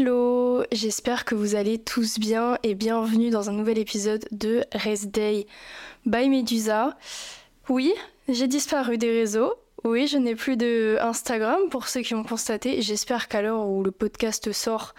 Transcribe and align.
Hello, 0.00 0.64
j'espère 0.72 1.26
que 1.26 1.34
vous 1.34 1.56
allez 1.56 1.76
tous 1.76 2.18
bien 2.18 2.56
et 2.62 2.74
bienvenue 2.74 3.28
dans 3.28 3.50
un 3.50 3.52
nouvel 3.52 3.76
épisode 3.76 4.24
de 4.30 4.64
Rest 4.72 5.08
Day 5.08 5.46
by 6.06 6.30
Medusa. 6.30 6.96
Oui, 7.68 7.92
j'ai 8.26 8.48
disparu 8.48 8.96
des 8.96 9.10
réseaux. 9.10 9.52
Oui, 9.84 10.06
je 10.06 10.16
n'ai 10.16 10.34
plus 10.34 10.56
de 10.56 10.96
Instagram 11.02 11.60
pour 11.70 11.86
ceux 11.86 12.00
qui 12.00 12.14
ont 12.14 12.24
constaté. 12.24 12.80
J'espère 12.80 13.28
qu'à 13.28 13.42
l'heure 13.42 13.68
où 13.68 13.82
le 13.82 13.90
podcast 13.90 14.50
sort, 14.52 14.94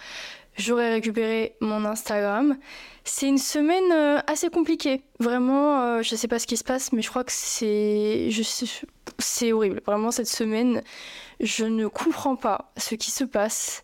j'aurai 0.55 0.91
récupéré 0.91 1.55
mon 1.61 1.83
Instagram. 1.83 2.55
C'est 3.03 3.27
une 3.27 3.39
semaine 3.39 3.91
euh, 3.91 4.19
assez 4.27 4.49
compliquée. 4.49 5.01
Vraiment, 5.19 5.81
euh, 5.81 6.01
je 6.03 6.13
ne 6.13 6.17
sais 6.19 6.27
pas 6.27 6.37
ce 6.37 6.45
qui 6.45 6.57
se 6.57 6.63
passe, 6.63 6.93
mais 6.93 7.01
je 7.01 7.09
crois 7.09 7.23
que 7.23 7.31
c'est. 7.33 8.29
C'est 9.17 9.51
horrible. 9.51 9.81
Vraiment, 9.87 10.11
cette 10.11 10.27
semaine, 10.27 10.83
je 11.39 11.65
ne 11.65 11.87
comprends 11.87 12.35
pas 12.35 12.71
ce 12.77 12.93
qui 12.93 13.09
se 13.09 13.23
passe. 13.23 13.83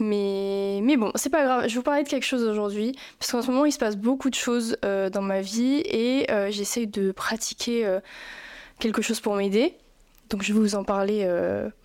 Mais, 0.00 0.80
mais 0.82 0.96
bon, 0.96 1.12
c'est 1.14 1.30
pas 1.30 1.44
grave. 1.44 1.62
Je 1.68 1.68
vais 1.68 1.76
vous 1.76 1.82
parler 1.82 2.02
de 2.02 2.08
quelque 2.08 2.26
chose 2.26 2.42
aujourd'hui. 2.42 2.96
Parce 3.18 3.30
qu'en 3.30 3.42
ce 3.42 3.50
moment, 3.50 3.66
il 3.66 3.72
se 3.72 3.78
passe 3.78 3.96
beaucoup 3.96 4.30
de 4.30 4.34
choses 4.34 4.76
euh, 4.84 5.10
dans 5.10 5.22
ma 5.22 5.40
vie 5.40 5.82
et 5.84 6.26
j'essaye 6.50 6.86
de 6.86 7.12
pratiquer 7.12 7.98
quelque 8.78 9.02
chose 9.02 9.20
pour 9.20 9.34
m'aider. 9.36 9.74
Donc 10.30 10.42
je 10.42 10.52
vais 10.52 10.58
vous 10.58 10.74
en 10.74 10.84
parler 10.84 11.28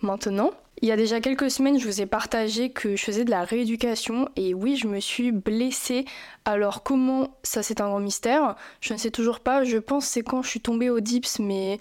maintenant. 0.00 0.50
Il 0.82 0.88
y 0.88 0.92
a 0.92 0.96
déjà 0.96 1.20
quelques 1.20 1.50
semaines, 1.50 1.78
je 1.78 1.86
vous 1.86 2.02
ai 2.02 2.06
partagé 2.06 2.68
que 2.68 2.96
je 2.96 3.02
faisais 3.02 3.24
de 3.24 3.30
la 3.30 3.44
rééducation 3.44 4.28
et 4.36 4.52
oui, 4.52 4.76
je 4.76 4.86
me 4.86 5.00
suis 5.00 5.32
blessée. 5.32 6.04
Alors 6.44 6.82
comment 6.82 7.34
ça 7.42 7.62
c'est 7.62 7.80
un 7.80 7.88
grand 7.88 8.00
mystère? 8.00 8.56
Je 8.82 8.92
ne 8.92 8.98
sais 8.98 9.10
toujours 9.10 9.40
pas. 9.40 9.64
Je 9.64 9.78
pense 9.78 10.04
c'est 10.04 10.22
quand 10.22 10.42
je 10.42 10.50
suis 10.50 10.60
tombée 10.60 10.90
au 10.90 11.00
dips, 11.00 11.38
mais 11.38 11.78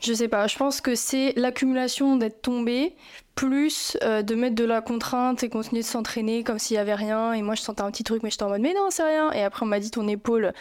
je 0.00 0.12
sais 0.12 0.28
pas. 0.28 0.46
Je 0.46 0.56
pense 0.56 0.80
que 0.80 0.94
c'est 0.94 1.32
l'accumulation 1.36 2.16
d'être 2.16 2.42
tombée 2.42 2.94
plus 3.34 3.96
euh, 4.02 4.22
de 4.22 4.34
mettre 4.34 4.54
de 4.54 4.64
la 4.64 4.80
contrainte 4.80 5.42
et 5.42 5.48
continuer 5.48 5.82
de 5.82 5.86
s'entraîner 5.86 6.44
comme 6.44 6.58
s'il 6.58 6.76
y 6.76 6.78
avait 6.78 6.94
rien. 6.94 7.32
Et 7.32 7.42
moi, 7.42 7.54
je 7.54 7.62
sentais 7.62 7.82
un 7.82 7.90
petit 7.90 8.04
truc, 8.04 8.22
mais 8.22 8.30
j'étais 8.30 8.42
en 8.42 8.48
mode, 8.48 8.60
mais 8.60 8.74
non, 8.74 8.88
c'est 8.90 9.02
rien. 9.02 9.32
Et 9.32 9.42
après, 9.42 9.64
on 9.64 9.68
m'a 9.68 9.80
dit, 9.80 9.90
ton 9.90 10.06
épaule 10.08 10.52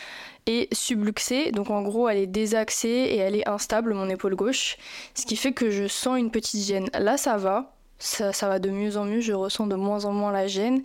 est 0.46 0.74
subluxée. 0.74 1.52
Donc, 1.52 1.70
en 1.70 1.82
gros, 1.82 2.08
elle 2.08 2.18
est 2.18 2.28
désaxée 2.28 2.88
et 2.88 3.18
elle 3.18 3.36
est 3.36 3.48
instable, 3.48 3.94
mon 3.94 4.10
épaule 4.10 4.36
gauche. 4.36 4.78
Ce 5.14 5.26
qui 5.26 5.36
fait 5.36 5.52
que 5.52 5.70
je 5.70 5.88
sens 5.88 6.18
une 6.18 6.32
petite 6.32 6.66
gêne. 6.66 6.90
Là, 6.94 7.18
ça 7.18 7.38
va. 7.38 7.76
Ça, 7.98 8.32
ça 8.32 8.48
va 8.48 8.60
de 8.60 8.70
mieux 8.70 8.96
en 8.96 9.04
mieux. 9.04 9.20
Je 9.20 9.34
ressens 9.34 9.68
de 9.68 9.76
moins 9.76 10.06
en 10.06 10.14
moins 10.14 10.32
la 10.32 10.48
gêne. 10.48 10.82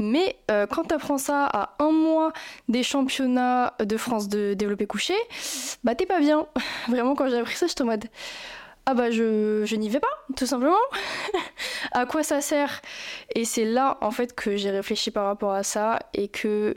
Mais 0.00 0.36
euh, 0.50 0.66
quand 0.66 0.84
tu 0.84 0.94
apprends 0.94 1.18
ça 1.18 1.44
à 1.44 1.74
un 1.78 1.92
mois 1.92 2.32
des 2.68 2.82
championnats 2.82 3.74
de 3.78 3.96
France 3.98 4.28
de 4.28 4.54
développé 4.54 4.86
couché, 4.86 5.14
bah 5.84 5.94
t'es 5.94 6.06
pas 6.06 6.20
bien. 6.20 6.46
Vraiment, 6.88 7.14
quand 7.14 7.28
j'ai 7.28 7.38
appris 7.38 7.54
ça, 7.54 7.66
j'étais 7.66 7.82
en 7.82 7.86
mode 7.86 8.06
ah 8.86 8.94
bah 8.94 9.10
je, 9.10 9.76
n'y 9.76 9.88
vais 9.88 10.00
pas, 10.00 10.08
tout 10.36 10.46
simplement. 10.46 10.74
à 11.92 12.06
quoi 12.06 12.22
ça 12.22 12.40
sert? 12.40 12.80
Et 13.34 13.44
c'est 13.44 13.66
là 13.66 13.98
en 14.00 14.10
fait 14.10 14.34
que 14.34 14.56
j'ai 14.56 14.70
réfléchi 14.70 15.10
par 15.10 15.26
rapport 15.26 15.52
à 15.52 15.62
ça 15.62 15.98
et 16.14 16.28
que 16.28 16.74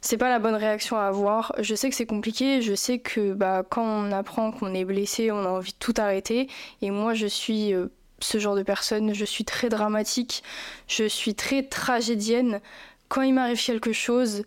c'est 0.00 0.18
pas 0.18 0.28
la 0.28 0.40
bonne 0.40 0.56
réaction 0.56 0.96
à 0.96 1.04
avoir. 1.04 1.54
Je 1.58 1.74
sais 1.74 1.88
que 1.88 1.94
c'est 1.94 2.06
compliqué, 2.06 2.60
je 2.60 2.74
sais 2.74 2.98
que 2.98 3.32
bah, 3.34 3.62
quand 3.68 3.84
on 3.84 4.12
apprend 4.12 4.52
qu'on 4.52 4.74
est 4.74 4.84
blessé, 4.84 5.30
on 5.30 5.44
a 5.44 5.48
envie 5.48 5.72
de 5.72 5.78
tout 5.78 5.94
arrêter. 5.96 6.48
Et 6.82 6.90
moi 6.90 7.14
je 7.14 7.26
suis 7.26 7.72
euh, 7.72 7.86
ce 8.20 8.38
genre 8.38 8.56
de 8.56 8.62
personne, 8.62 9.14
je 9.14 9.24
suis 9.24 9.44
très 9.44 9.68
dramatique, 9.68 10.42
je 10.86 11.04
suis 11.04 11.34
très 11.34 11.62
tragédienne. 11.62 12.60
Quand 13.08 13.22
il 13.22 13.34
m'arrive 13.34 13.62
quelque 13.62 13.92
chose, 13.92 14.44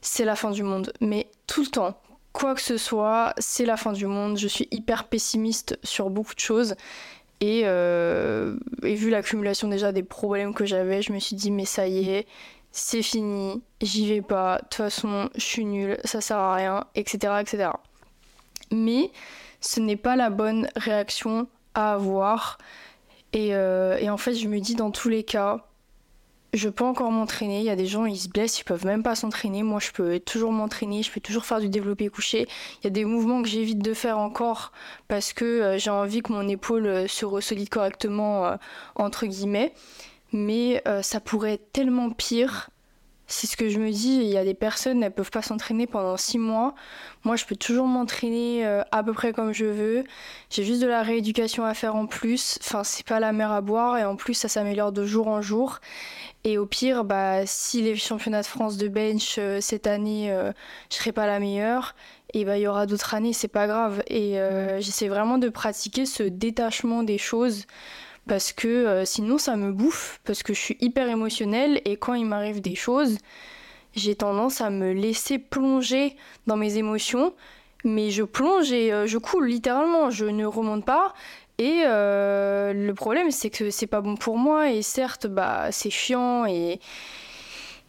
c'est 0.00 0.24
la 0.24 0.36
fin 0.36 0.50
du 0.50 0.62
monde. 0.62 0.92
Mais 1.00 1.28
tout 1.46 1.62
le 1.62 1.68
temps, 1.68 1.98
quoi 2.32 2.54
que 2.54 2.60
ce 2.60 2.76
soit, 2.76 3.34
c'est 3.38 3.64
la 3.64 3.76
fin 3.76 3.92
du 3.92 4.06
monde. 4.06 4.38
Je 4.38 4.48
suis 4.48 4.68
hyper 4.70 5.04
pessimiste 5.04 5.78
sur 5.82 6.10
beaucoup 6.10 6.34
de 6.34 6.40
choses. 6.40 6.74
Et, 7.40 7.62
euh, 7.64 8.56
vu 8.82 9.10
l'accumulation 9.10 9.68
déjà 9.68 9.92
des 9.92 10.02
problèmes 10.02 10.54
que 10.54 10.64
j'avais, 10.64 11.02
je 11.02 11.12
me 11.12 11.18
suis 11.18 11.36
dit, 11.36 11.50
mais 11.50 11.64
ça 11.64 11.86
y 11.86 12.10
est, 12.10 12.26
c'est 12.72 13.02
fini, 13.02 13.62
j'y 13.80 14.08
vais 14.08 14.22
pas, 14.22 14.56
de 14.56 14.62
toute 14.62 14.74
façon, 14.74 15.30
je 15.34 15.44
suis 15.44 15.64
nulle, 15.64 15.98
ça 16.04 16.20
sert 16.20 16.38
à 16.38 16.54
rien, 16.54 16.84
etc. 16.94 17.34
etc. 17.40 17.70
Mais 18.72 19.10
ce 19.60 19.80
n'est 19.80 19.96
pas 19.96 20.16
la 20.16 20.30
bonne 20.30 20.68
réaction 20.76 21.46
à 21.74 21.94
avoir. 21.94 22.58
Et, 23.34 23.48
euh, 23.52 23.98
et 23.98 24.08
en 24.08 24.16
fait, 24.16 24.34
je 24.34 24.48
me 24.48 24.60
dis, 24.60 24.76
dans 24.76 24.92
tous 24.92 25.08
les 25.08 25.24
cas, 25.24 25.66
je 26.52 26.68
peux 26.68 26.84
encore 26.84 27.10
m'entraîner. 27.10 27.58
Il 27.58 27.64
y 27.64 27.70
a 27.70 27.76
des 27.76 27.86
gens, 27.86 28.06
ils 28.06 28.16
se 28.16 28.28
blessent, 28.28 28.60
ils 28.60 28.64
peuvent 28.64 28.86
même 28.86 29.02
pas 29.02 29.16
s'entraîner. 29.16 29.64
Moi, 29.64 29.80
je 29.80 29.90
peux 29.90 30.20
toujours 30.20 30.52
m'entraîner, 30.52 31.02
je 31.02 31.10
peux 31.10 31.20
toujours 31.20 31.44
faire 31.44 31.58
du 31.58 31.68
développé 31.68 32.08
couché. 32.08 32.46
Il 32.80 32.84
y 32.84 32.86
a 32.86 32.90
des 32.90 33.04
mouvements 33.04 33.42
que 33.42 33.48
j'évite 33.48 33.80
de 33.80 33.92
faire 33.92 34.18
encore 34.18 34.70
parce 35.08 35.32
que 35.32 35.44
euh, 35.44 35.78
j'ai 35.78 35.90
envie 35.90 36.22
que 36.22 36.32
mon 36.32 36.46
épaule 36.48 36.86
euh, 36.86 37.08
se 37.08 37.24
ressolide 37.24 37.68
correctement, 37.68 38.56
entre 38.94 39.26
guillemets. 39.26 39.74
Mais 40.32 40.82
ça 41.02 41.20
pourrait 41.20 41.54
être 41.54 41.72
tellement 41.72 42.10
pire 42.10 42.70
c'est 43.26 43.46
ce 43.46 43.56
que 43.56 43.68
je 43.70 43.78
me 43.78 43.90
dis, 43.90 44.16
il 44.16 44.28
y 44.28 44.36
a 44.36 44.44
des 44.44 44.54
personnes, 44.54 45.02
elles 45.02 45.12
peuvent 45.12 45.30
pas 45.30 45.40
s'entraîner 45.40 45.86
pendant 45.86 46.16
six 46.16 46.38
mois. 46.38 46.74
Moi, 47.24 47.36
je 47.36 47.46
peux 47.46 47.56
toujours 47.56 47.86
m'entraîner 47.86 48.66
euh, 48.66 48.82
à 48.92 49.02
peu 49.02 49.14
près 49.14 49.32
comme 49.32 49.52
je 49.52 49.64
veux. 49.64 50.04
J'ai 50.50 50.62
juste 50.64 50.82
de 50.82 50.86
la 50.86 51.02
rééducation 51.02 51.64
à 51.64 51.72
faire 51.72 51.96
en 51.96 52.06
plus. 52.06 52.58
Enfin, 52.60 52.84
c'est 52.84 53.06
pas 53.06 53.20
la 53.20 53.32
mer 53.32 53.50
à 53.50 53.62
boire 53.62 53.96
et 53.96 54.04
en 54.04 54.16
plus, 54.16 54.34
ça 54.34 54.48
s'améliore 54.48 54.92
de 54.92 55.06
jour 55.06 55.28
en 55.28 55.40
jour. 55.40 55.80
Et 56.44 56.58
au 56.58 56.66
pire, 56.66 57.04
bah, 57.04 57.46
si 57.46 57.80
les 57.80 57.96
championnats 57.96 58.42
de 58.42 58.46
France 58.46 58.76
de 58.76 58.88
bench 58.88 59.36
euh, 59.38 59.60
cette 59.62 59.86
année, 59.86 60.30
euh, 60.30 60.52
je 60.90 60.96
serai 60.96 61.12
pas 61.12 61.26
la 61.26 61.40
meilleure, 61.40 61.94
et 62.34 62.44
bah, 62.44 62.58
il 62.58 62.62
y 62.62 62.66
aura 62.66 62.84
d'autres 62.84 63.14
années, 63.14 63.32
c'est 63.32 63.48
pas 63.48 63.66
grave. 63.66 64.02
Et 64.08 64.38
j'essaie 64.80 65.08
vraiment 65.08 65.38
de 65.38 65.48
pratiquer 65.48 66.04
ce 66.04 66.24
détachement 66.24 67.04
des 67.04 67.16
choses 67.18 67.66
parce 68.26 68.52
que 68.52 68.68
euh, 68.68 69.04
sinon 69.04 69.38
ça 69.38 69.56
me 69.56 69.72
bouffe, 69.72 70.20
parce 70.24 70.42
que 70.42 70.54
je 70.54 70.60
suis 70.60 70.76
hyper 70.80 71.08
émotionnelle 71.08 71.80
et 71.84 71.96
quand 71.96 72.14
il 72.14 72.26
m'arrive 72.26 72.60
des 72.60 72.74
choses, 72.74 73.18
j'ai 73.94 74.14
tendance 74.14 74.60
à 74.60 74.70
me 74.70 74.92
laisser 74.92 75.38
plonger 75.38 76.16
dans 76.46 76.56
mes 76.56 76.76
émotions, 76.76 77.34
mais 77.84 78.10
je 78.10 78.22
plonge 78.22 78.72
et 78.72 78.92
euh, 78.92 79.06
je 79.06 79.18
coule 79.18 79.46
littéralement, 79.46 80.10
je 80.10 80.24
ne 80.24 80.46
remonte 80.46 80.84
pas. 80.84 81.14
Et 81.58 81.82
euh, 81.86 82.72
le 82.72 82.94
problème, 82.94 83.30
c'est 83.30 83.50
que 83.50 83.70
c'est 83.70 83.86
pas 83.86 84.00
bon 84.00 84.16
pour 84.16 84.38
moi, 84.38 84.72
et 84.72 84.82
certes, 84.82 85.28
bah, 85.28 85.70
c'est 85.70 85.90
chiant 85.90 86.46
et, 86.46 86.80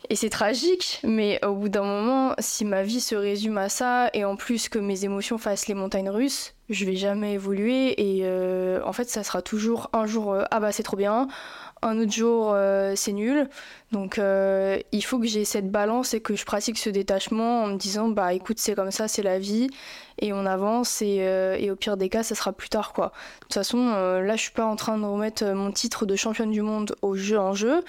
et 0.10 0.16
c'est 0.16 0.30
tragique, 0.30 1.00
mais 1.04 1.44
au 1.46 1.54
bout 1.54 1.70
d'un 1.70 1.84
moment, 1.84 2.36
si 2.40 2.66
ma 2.66 2.84
vie 2.84 3.02
se 3.02 3.16
résume 3.16 3.58
à 3.58 3.70
ça, 3.70 4.10
et 4.14 4.26
en 4.26 4.36
plus 4.36 4.70
que 4.70 4.80
mes 4.80 5.06
émotions 5.06 5.38
fassent 5.38 5.68
les 5.68 5.74
montagnes 5.74 6.10
russes, 6.10 6.56
je 6.70 6.86
vais 6.86 6.96
jamais 6.96 7.34
évoluer 7.34 7.94
et 8.02 8.22
euh, 8.24 8.82
en 8.86 8.94
fait 8.94 9.10
ça 9.10 9.24
sera 9.24 9.42
toujours 9.42 9.90
un 9.94 10.08
jour 10.08 10.34
euh, 10.34 10.44
ah 10.50 10.60
bah 10.60 10.72
c'est 10.72 10.84
trop 10.84 10.98
bien 10.98 11.28
un 11.84 12.00
autre 12.00 12.12
jour 12.12 12.52
euh, 12.54 12.94
c'est 12.96 13.12
nul 13.12 13.48
donc 13.92 14.20
il 14.20 15.06
faut 15.06 15.20
que 15.20 15.28
j'ai 15.28 15.46
cette 15.46 15.70
balance 15.70 16.14
et 16.14 16.22
que 16.22 16.36
je 16.36 16.44
pratique 16.44 16.78
ce 16.78 16.90
détachement 16.90 17.64
en 17.64 17.68
me 17.68 17.78
disant 17.78 18.10
bah 18.10 18.34
écoute 18.34 18.58
c'est 18.60 18.76
comme 18.76 18.92
ça 18.92 19.08
c'est 19.08 19.22
la 19.22 19.40
vie 19.40 19.70
et 20.20 20.34
on 20.34 20.46
avance 20.46 21.02
et, 21.02 21.18
et, 21.60 21.72
au 21.72 21.76
pire 21.76 21.98
des 21.98 22.10
cas 22.10 22.24
ça 22.24 22.36
sera 22.36 22.54
plus 22.54 22.70
tard 22.70 22.94
quoi 22.94 23.08
de 23.08 23.40
toute 23.42 23.54
façon 23.54 23.90
là 23.90 24.36
je 24.36 24.42
suis 24.42 24.52
pas 24.52 24.66
en 24.66 24.76
train 24.76 24.98
de 24.98 25.06
remettre 25.06 25.46
mon 25.46 25.72
titre 25.72 26.06
de 26.06 26.16
championne 26.16 26.52
du 26.52 26.62
monde 26.62 26.96
au 27.02 27.16
jeu 27.16 27.40
en 27.40 27.54
jeu 27.54 27.84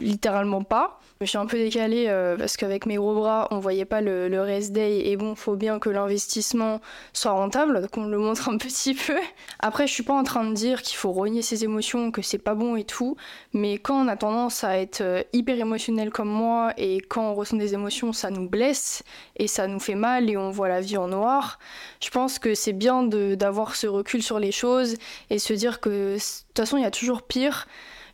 littéralement 0.00 0.62
pas 0.62 1.00
je 1.22 1.26
suis 1.26 1.38
un 1.38 1.46
peu 1.46 1.56
décalée 1.56 2.06
euh, 2.08 2.36
parce 2.36 2.58
qu'avec 2.58 2.84
mes 2.84 2.96
gros 2.96 3.14
bras, 3.14 3.48
on 3.50 3.58
voyait 3.58 3.86
pas 3.86 4.02
le, 4.02 4.28
le 4.28 4.42
rest 4.42 4.72
day. 4.72 5.08
Et 5.08 5.16
bon, 5.16 5.34
faut 5.34 5.56
bien 5.56 5.78
que 5.78 5.88
l'investissement 5.88 6.80
soit 7.14 7.32
rentable, 7.32 7.88
qu'on 7.90 8.04
le 8.04 8.18
montre 8.18 8.50
un 8.50 8.58
petit 8.58 8.94
peu. 8.94 9.16
Après, 9.58 9.86
je 9.86 9.94
suis 9.94 10.02
pas 10.02 10.12
en 10.12 10.24
train 10.24 10.44
de 10.44 10.52
dire 10.52 10.82
qu'il 10.82 10.98
faut 10.98 11.12
rogner 11.12 11.40
ses 11.40 11.64
émotions, 11.64 12.10
que 12.10 12.20
c'est 12.20 12.38
pas 12.38 12.54
bon 12.54 12.76
et 12.76 12.84
tout. 12.84 13.16
Mais 13.54 13.78
quand 13.78 14.04
on 14.04 14.08
a 14.08 14.16
tendance 14.16 14.62
à 14.62 14.78
être 14.78 15.00
euh, 15.00 15.22
hyper 15.32 15.58
émotionnel 15.58 16.10
comme 16.10 16.28
moi 16.28 16.74
et 16.76 16.98
quand 17.00 17.30
on 17.30 17.34
ressent 17.34 17.56
des 17.56 17.72
émotions, 17.72 18.12
ça 18.12 18.28
nous 18.28 18.48
blesse 18.48 19.02
et 19.36 19.46
ça 19.46 19.68
nous 19.68 19.80
fait 19.80 19.94
mal 19.94 20.28
et 20.28 20.36
on 20.36 20.50
voit 20.50 20.65
la 20.68 20.80
vie 20.80 20.96
en 20.96 21.08
noir. 21.08 21.58
Je 22.00 22.10
pense 22.10 22.38
que 22.38 22.54
c'est 22.54 22.72
bien 22.72 23.02
d'avoir 23.02 23.76
ce 23.76 23.86
recul 23.86 24.22
sur 24.22 24.38
les 24.38 24.52
choses 24.52 24.96
et 25.30 25.38
se 25.38 25.52
dire 25.52 25.80
que 25.80 26.14
de 26.14 26.18
toute 26.18 26.56
façon, 26.56 26.76
il 26.76 26.82
y 26.82 26.86
a 26.86 26.90
toujours 26.90 27.22
pire. 27.22 27.66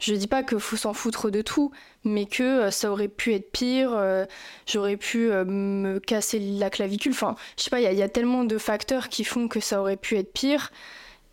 Je 0.02 0.14
dis 0.14 0.26
pas 0.26 0.42
qu'il 0.42 0.58
faut 0.58 0.76
s'en 0.76 0.94
foutre 0.94 1.30
de 1.30 1.42
tout, 1.42 1.70
mais 2.02 2.26
que 2.26 2.42
euh, 2.42 2.70
ça 2.72 2.90
aurait 2.90 3.06
pu 3.06 3.34
être 3.34 3.52
pire, 3.52 3.92
euh, 3.94 4.24
j'aurais 4.66 4.96
pu 4.96 5.30
euh, 5.30 5.44
me 5.44 6.00
casser 6.00 6.40
la 6.40 6.70
clavicule. 6.70 7.12
Enfin, 7.12 7.36
je 7.56 7.62
sais 7.62 7.70
pas, 7.70 7.80
il 7.80 7.96
y, 7.96 8.02
a 8.02 8.08
tellement 8.08 8.42
de 8.42 8.58
facteurs 8.58 9.08
qui 9.08 9.22
font 9.22 9.46
que 9.46 9.60
ça 9.60 9.80
aurait 9.80 9.96
pu 9.96 10.16
être 10.16 10.32
pire. 10.32 10.72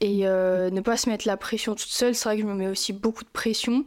Et 0.01 0.19
ne 0.21 0.79
pas 0.79 0.95
se 0.95 1.09
mettre 1.09 1.27
la 1.27 1.35
pression 1.35 1.75
toute 1.75 1.89
seule, 1.89 2.15
c'est 2.15 2.23
vrai 2.23 2.37
que 2.37 2.43
je 2.43 2.47
me 2.47 2.53
mets 2.53 2.69
aussi 2.69 2.93
beaucoup 2.93 3.25
de 3.25 3.29
pression. 3.29 3.85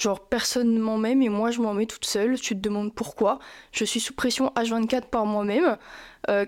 Genre, 0.00 0.20
personne 0.20 0.74
ne 0.74 0.80
m'en 0.80 0.96
met, 0.96 1.14
mais 1.14 1.28
moi, 1.28 1.50
je 1.50 1.60
m'en 1.60 1.74
mets 1.74 1.86
toute 1.86 2.06
seule. 2.06 2.40
Tu 2.40 2.54
te 2.56 2.60
demandes 2.60 2.94
pourquoi. 2.94 3.38
Je 3.70 3.84
suis 3.84 4.00
sous 4.00 4.14
pression 4.14 4.50
H24 4.56 5.02
par 5.10 5.26
moi-même. 5.26 5.76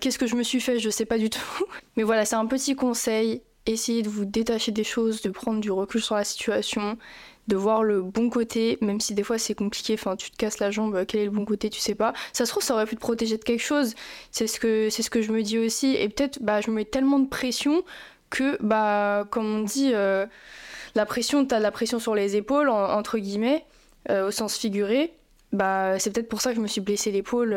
Qu'est-ce 0.00 0.19
que 0.19 0.26
je 0.26 0.37
me 0.37 0.43
suis 0.43 0.60
fait 0.60 0.78
Je 0.78 0.88
sais 0.90 1.04
pas 1.04 1.19
du 1.19 1.28
tout. 1.28 1.40
mais 1.96 2.02
voilà, 2.02 2.25
c'est 2.25 2.37
un 2.37 2.46
petit 2.46 2.75
conseil. 2.75 3.43
Essayez 3.66 4.02
de 4.02 4.08
vous 4.08 4.25
détacher 4.25 4.72
des 4.72 4.84
choses, 4.84 5.22
de 5.22 5.31
prendre 5.31 5.60
du 5.60 5.70
recul 5.70 6.00
sur 6.00 6.16
la 6.16 6.25
situation 6.25 6.96
de 7.49 7.56
voir 7.56 7.82
le 7.82 8.02
bon 8.02 8.31
côté, 8.31 8.78
même 8.81 9.00
si 9.00 9.14
des 9.14 9.22
fois 9.22 9.38
c'est 9.38 9.54
compliqué, 9.54 9.94
enfin 9.94 10.16
tu 10.16 10.31
te 10.31 10.37
casses 10.37 10.60
la 10.60 10.70
jambe, 10.70 11.04
quel 11.06 11.20
est 11.22 11.25
le 11.25 11.31
bon 11.31 11.44
côté, 11.44 11.70
tu 11.70 11.81
sais 11.81 11.94
pas. 11.94 12.12
Ça 12.32 12.46
se 12.46 12.50
trouve, 12.50 12.62
ça 12.62 12.75
aurait 12.75 12.87
pu 12.87 12.94
te 12.94 13.00
protéger 13.00 13.37
de 13.37 13.43
quelque 13.43 13.62
chose. 13.62 13.94
C'est 14.31 14.46
ce 14.46 14.60
que, 14.60 14.88
c'est 14.90 15.02
ce 15.02 15.10
que 15.10 15.22
je 15.22 15.32
me 15.32 15.43
dis 15.43 15.58
aussi. 15.58 15.94
Et 15.96 16.08
peut-être, 16.08 16.38
bah, 16.43 16.60
je 16.60 16.70
me 16.70 16.76
mets 16.76 16.84
tellement 16.84 17.19
de 17.19 17.28
pression 17.28 17.82
que, 18.31 18.56
bah, 18.62 19.26
comme 19.31 19.46
on 19.46 19.62
dit, 19.62 19.90
euh, 19.93 20.26
la 20.94 21.06
pression, 21.06 21.44
t'as 21.44 21.58
de 21.58 21.62
la 21.62 21.70
pression 21.70 21.98
sur 21.98 22.14
les 22.14 22.36
épaules, 22.36 22.68
entre 22.68 23.18
guillemets, 23.18 23.64
au 24.10 24.30
sens 24.30 24.56
figuré. 24.56 25.12
Bah, 25.52 25.98
c'est 25.98 26.10
peut-être 26.12 26.28
pour 26.28 26.40
ça 26.40 26.50
que 26.50 26.56
je 26.56 26.60
me 26.62 26.66
suis 26.66 26.80
blessé 26.80 27.10
l'épaule. 27.10 27.56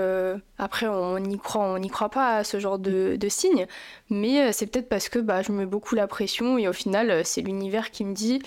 après, 0.57 0.87
on 0.87 1.17
n'y 1.19 1.37
croit, 1.37 1.63
on 1.63 1.77
n'y 1.77 1.89
croit 1.89 2.09
pas 2.09 2.37
à 2.37 2.43
ce 2.43 2.59
genre 2.59 2.77
de, 2.77 3.15
de 3.15 3.29
signes, 3.29 3.67
mais 4.09 4.51
c'est 4.51 4.67
peut-être 4.67 4.89
parce 4.89 5.09
que 5.09 5.19
bah, 5.19 5.41
je 5.41 5.51
mets 5.51 5.65
beaucoup 5.65 5.95
la 5.95 6.07
pression 6.07 6.57
et 6.57 6.67
au 6.67 6.73
final, 6.73 7.25
c'est 7.25 7.41
l'univers 7.41 7.91
qui 7.91 8.03
me 8.05 8.13
dit 8.13 8.41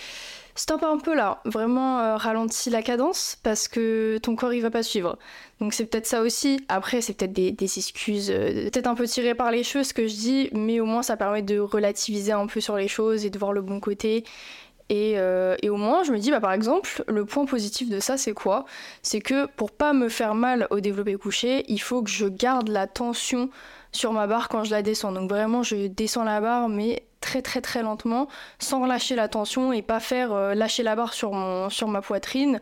stop 0.58 0.82
un 0.82 0.99
peu 0.99 1.14
là, 1.14 1.40
vraiment 1.44 2.00
euh, 2.00 2.17
ralentis 2.17 2.69
la 2.69 2.82
cadence 2.82 3.38
parce 3.43 3.69
que 3.69 4.19
ton 4.19 4.35
corps 4.35 4.52
il 4.52 4.61
va 4.61 4.70
pas 4.70 4.82
suivre. 4.82 5.17
Donc 5.61 5.73
c'est 5.73 5.87
peut-être 5.87 6.06
ça 6.06 6.20
aussi. 6.20 6.61
Après, 6.69 7.00
c'est 7.00 7.14
peut-être 7.14 7.32
des, 7.32 7.79
excuses, 7.79 8.31
euh, 8.31 8.64
peut-être 8.64 8.88
un 8.88 8.94
peu 8.94 9.06
tirées 9.06 9.35
par 9.35 9.50
les 9.50 9.62
cheveux 9.62 9.85
ce 9.85 9.94
que 9.94 10.06
je 10.06 10.14
dis, 10.14 10.50
mais 10.52 10.81
au 10.81 10.85
moins 10.85 11.02
ça 11.02 11.17
permet 11.17 11.43
de 11.43 11.58
relativiser 11.58 12.32
un 12.32 12.46
peu 12.46 12.61
sur 12.61 12.76
les 12.76 12.88
choses 12.88 13.25
et 13.25 13.31
de 13.31 13.38
voir 13.38 13.52
le 13.52 13.62
bon 13.62 13.81
côté. 13.81 14.25
Et, 14.90 15.14
euh, 15.19 15.56
au 15.69 15.76
moins, 15.76 16.02
je 16.02 16.12
me 16.12 16.19
dis, 16.19 16.31
bah, 16.31 16.40
par 16.40 16.52
exemple, 16.52 17.05
le 17.06 17.25
point 17.25 17.44
positif 17.44 17.90
de 17.90 18.00
ça, 18.00 18.17
c'est 18.17 18.32
quoi? 18.32 18.64
C'est 19.02 19.20
que 19.20 19.46
pour 19.46 19.70
pas 19.70 19.93
me 19.93 20.08
faire 20.08 20.35
mal 20.35 20.67
au 20.70 20.81
développé 20.81 21.14
couché, 21.17 21.64
il 21.69 21.79
faut 21.79 22.02
que 22.02 22.11
je 22.11 22.26
garde 22.26 22.69
la 22.69 22.87
tension 22.87 23.50
sur 23.93 24.12
ma 24.12 24.26
barre 24.26 24.49
quand 24.49 24.64
je 24.64 24.70
la 24.70 24.82
descends. 24.82 25.12
Donc 25.12 25.29
vraiment, 25.29 25.62
je 25.62 25.88
descends 25.88 26.25
la 26.25 26.40
barre, 26.40 26.69
mais 26.69 27.02
très 27.20 27.43
très 27.43 27.61
très 27.61 27.82
lentement, 27.82 28.29
sans 28.58 28.87
lâcher 28.87 29.17
la 29.17 29.29
tension 29.29 29.73
et 29.73 29.82
pas 29.82 30.00
faire 30.00 30.32
euh, 30.32 30.55
lâcher 30.55 30.82
la 30.82 30.94
barre 30.96 31.14
sur 31.14 31.32
ma 31.32 32.00
poitrine. 32.00 32.61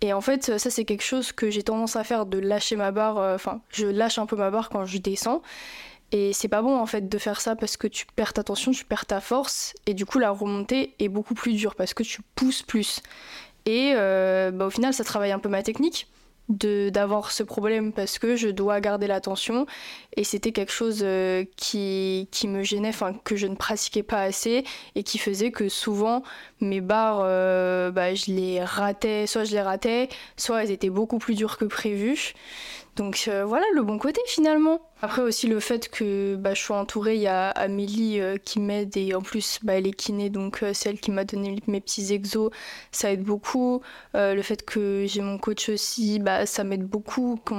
Et 0.00 0.12
en 0.12 0.20
fait, 0.20 0.58
ça 0.58 0.70
c'est 0.70 0.84
quelque 0.84 1.02
chose 1.02 1.32
que 1.32 1.50
j'ai 1.50 1.62
tendance 1.62 1.96
à 1.96 2.04
faire, 2.04 2.26
de 2.26 2.38
lâcher 2.38 2.76
ma 2.76 2.92
barre, 2.92 3.18
euh, 3.18 3.34
enfin, 3.34 3.60
je 3.70 3.86
lâche 3.86 4.18
un 4.18 4.26
peu 4.26 4.36
ma 4.36 4.50
barre 4.50 4.68
quand 4.68 4.84
je 4.84 4.98
descends. 4.98 5.42
Et 6.12 6.32
c'est 6.32 6.48
pas 6.48 6.62
bon 6.62 6.76
en 6.78 6.86
fait 6.86 7.08
de 7.08 7.18
faire 7.18 7.40
ça 7.40 7.54
parce 7.54 7.76
que 7.76 7.86
tu 7.86 8.06
perds 8.16 8.32
ta 8.32 8.42
tension, 8.42 8.72
tu 8.72 8.84
perds 8.84 9.06
ta 9.06 9.20
force, 9.20 9.74
et 9.86 9.94
du 9.94 10.06
coup 10.06 10.18
la 10.18 10.30
remontée 10.30 10.94
est 10.98 11.08
beaucoup 11.08 11.34
plus 11.34 11.52
dure 11.52 11.74
parce 11.74 11.92
que 11.92 12.02
tu 12.02 12.22
pousses 12.34 12.62
plus. 12.62 13.02
Et 13.66 13.92
euh, 13.94 14.50
bah, 14.50 14.66
au 14.66 14.70
final, 14.70 14.94
ça 14.94 15.04
travaille 15.04 15.32
un 15.32 15.38
peu 15.38 15.50
ma 15.50 15.62
technique 15.62 16.08
d'avoir 16.48 17.30
ce 17.30 17.42
problème 17.42 17.92
parce 17.92 18.18
que 18.18 18.34
je 18.34 18.48
dois 18.48 18.80
garder 18.80 19.06
l'attention 19.06 19.66
et 20.16 20.24
c'était 20.24 20.52
quelque 20.52 20.72
chose 20.72 21.00
euh, 21.02 21.44
qui, 21.56 22.26
qui 22.30 22.48
me 22.48 22.62
gênait, 22.62 22.88
enfin 22.88 23.12
que 23.12 23.36
je 23.36 23.46
ne 23.46 23.54
pratiquais 23.54 24.02
pas 24.02 24.22
assez 24.22 24.64
et 24.94 25.02
qui 25.02 25.18
faisait 25.18 25.50
que 25.50 25.68
souvent 25.68 26.22
mes 26.62 26.80
barres, 26.80 27.20
euh, 27.22 27.90
bah, 27.90 28.14
je 28.14 28.32
les 28.32 28.64
ratais, 28.64 29.26
soit 29.26 29.44
je 29.44 29.52
les 29.52 29.60
ratais, 29.60 30.08
soit 30.38 30.62
elles 30.62 30.70
étaient 30.70 30.88
beaucoup 30.88 31.18
plus 31.18 31.34
dures 31.34 31.58
que 31.58 31.66
prévu. 31.66 32.32
Donc 32.98 33.26
euh, 33.28 33.44
voilà 33.44 33.64
le 33.74 33.82
bon 33.82 33.96
côté 33.96 34.20
finalement. 34.26 34.80
Après 35.02 35.22
aussi 35.22 35.46
le 35.46 35.60
fait 35.60 35.88
que 35.88 36.34
bah, 36.34 36.54
je 36.54 36.60
sois 36.60 36.76
entourée, 36.76 37.14
il 37.14 37.20
y 37.20 37.28
a 37.28 37.48
Amélie 37.50 38.20
euh, 38.20 38.38
qui 38.38 38.58
m'aide 38.58 38.96
et 38.96 39.14
en 39.14 39.22
plus 39.22 39.60
bah, 39.62 39.74
elle 39.74 39.86
est 39.86 39.92
kiné 39.92 40.30
donc 40.30 40.64
euh, 40.64 40.74
celle 40.74 40.98
qui 40.98 41.12
m'a 41.12 41.24
donné 41.24 41.60
mes 41.68 41.80
petits 41.80 42.12
exos, 42.12 42.50
ça 42.90 43.12
aide 43.12 43.22
beaucoup. 43.22 43.82
le 44.14 44.42
fait 44.42 44.64
que 44.64 45.04
j'ai 45.06 45.22
mon 45.22 45.38
coach 45.38 45.68
aussi, 45.68 46.18
bah, 46.18 46.44
ça 46.44 46.64
m'aide 46.64 46.84
beaucoup 46.84 47.38
qu'on 47.44 47.54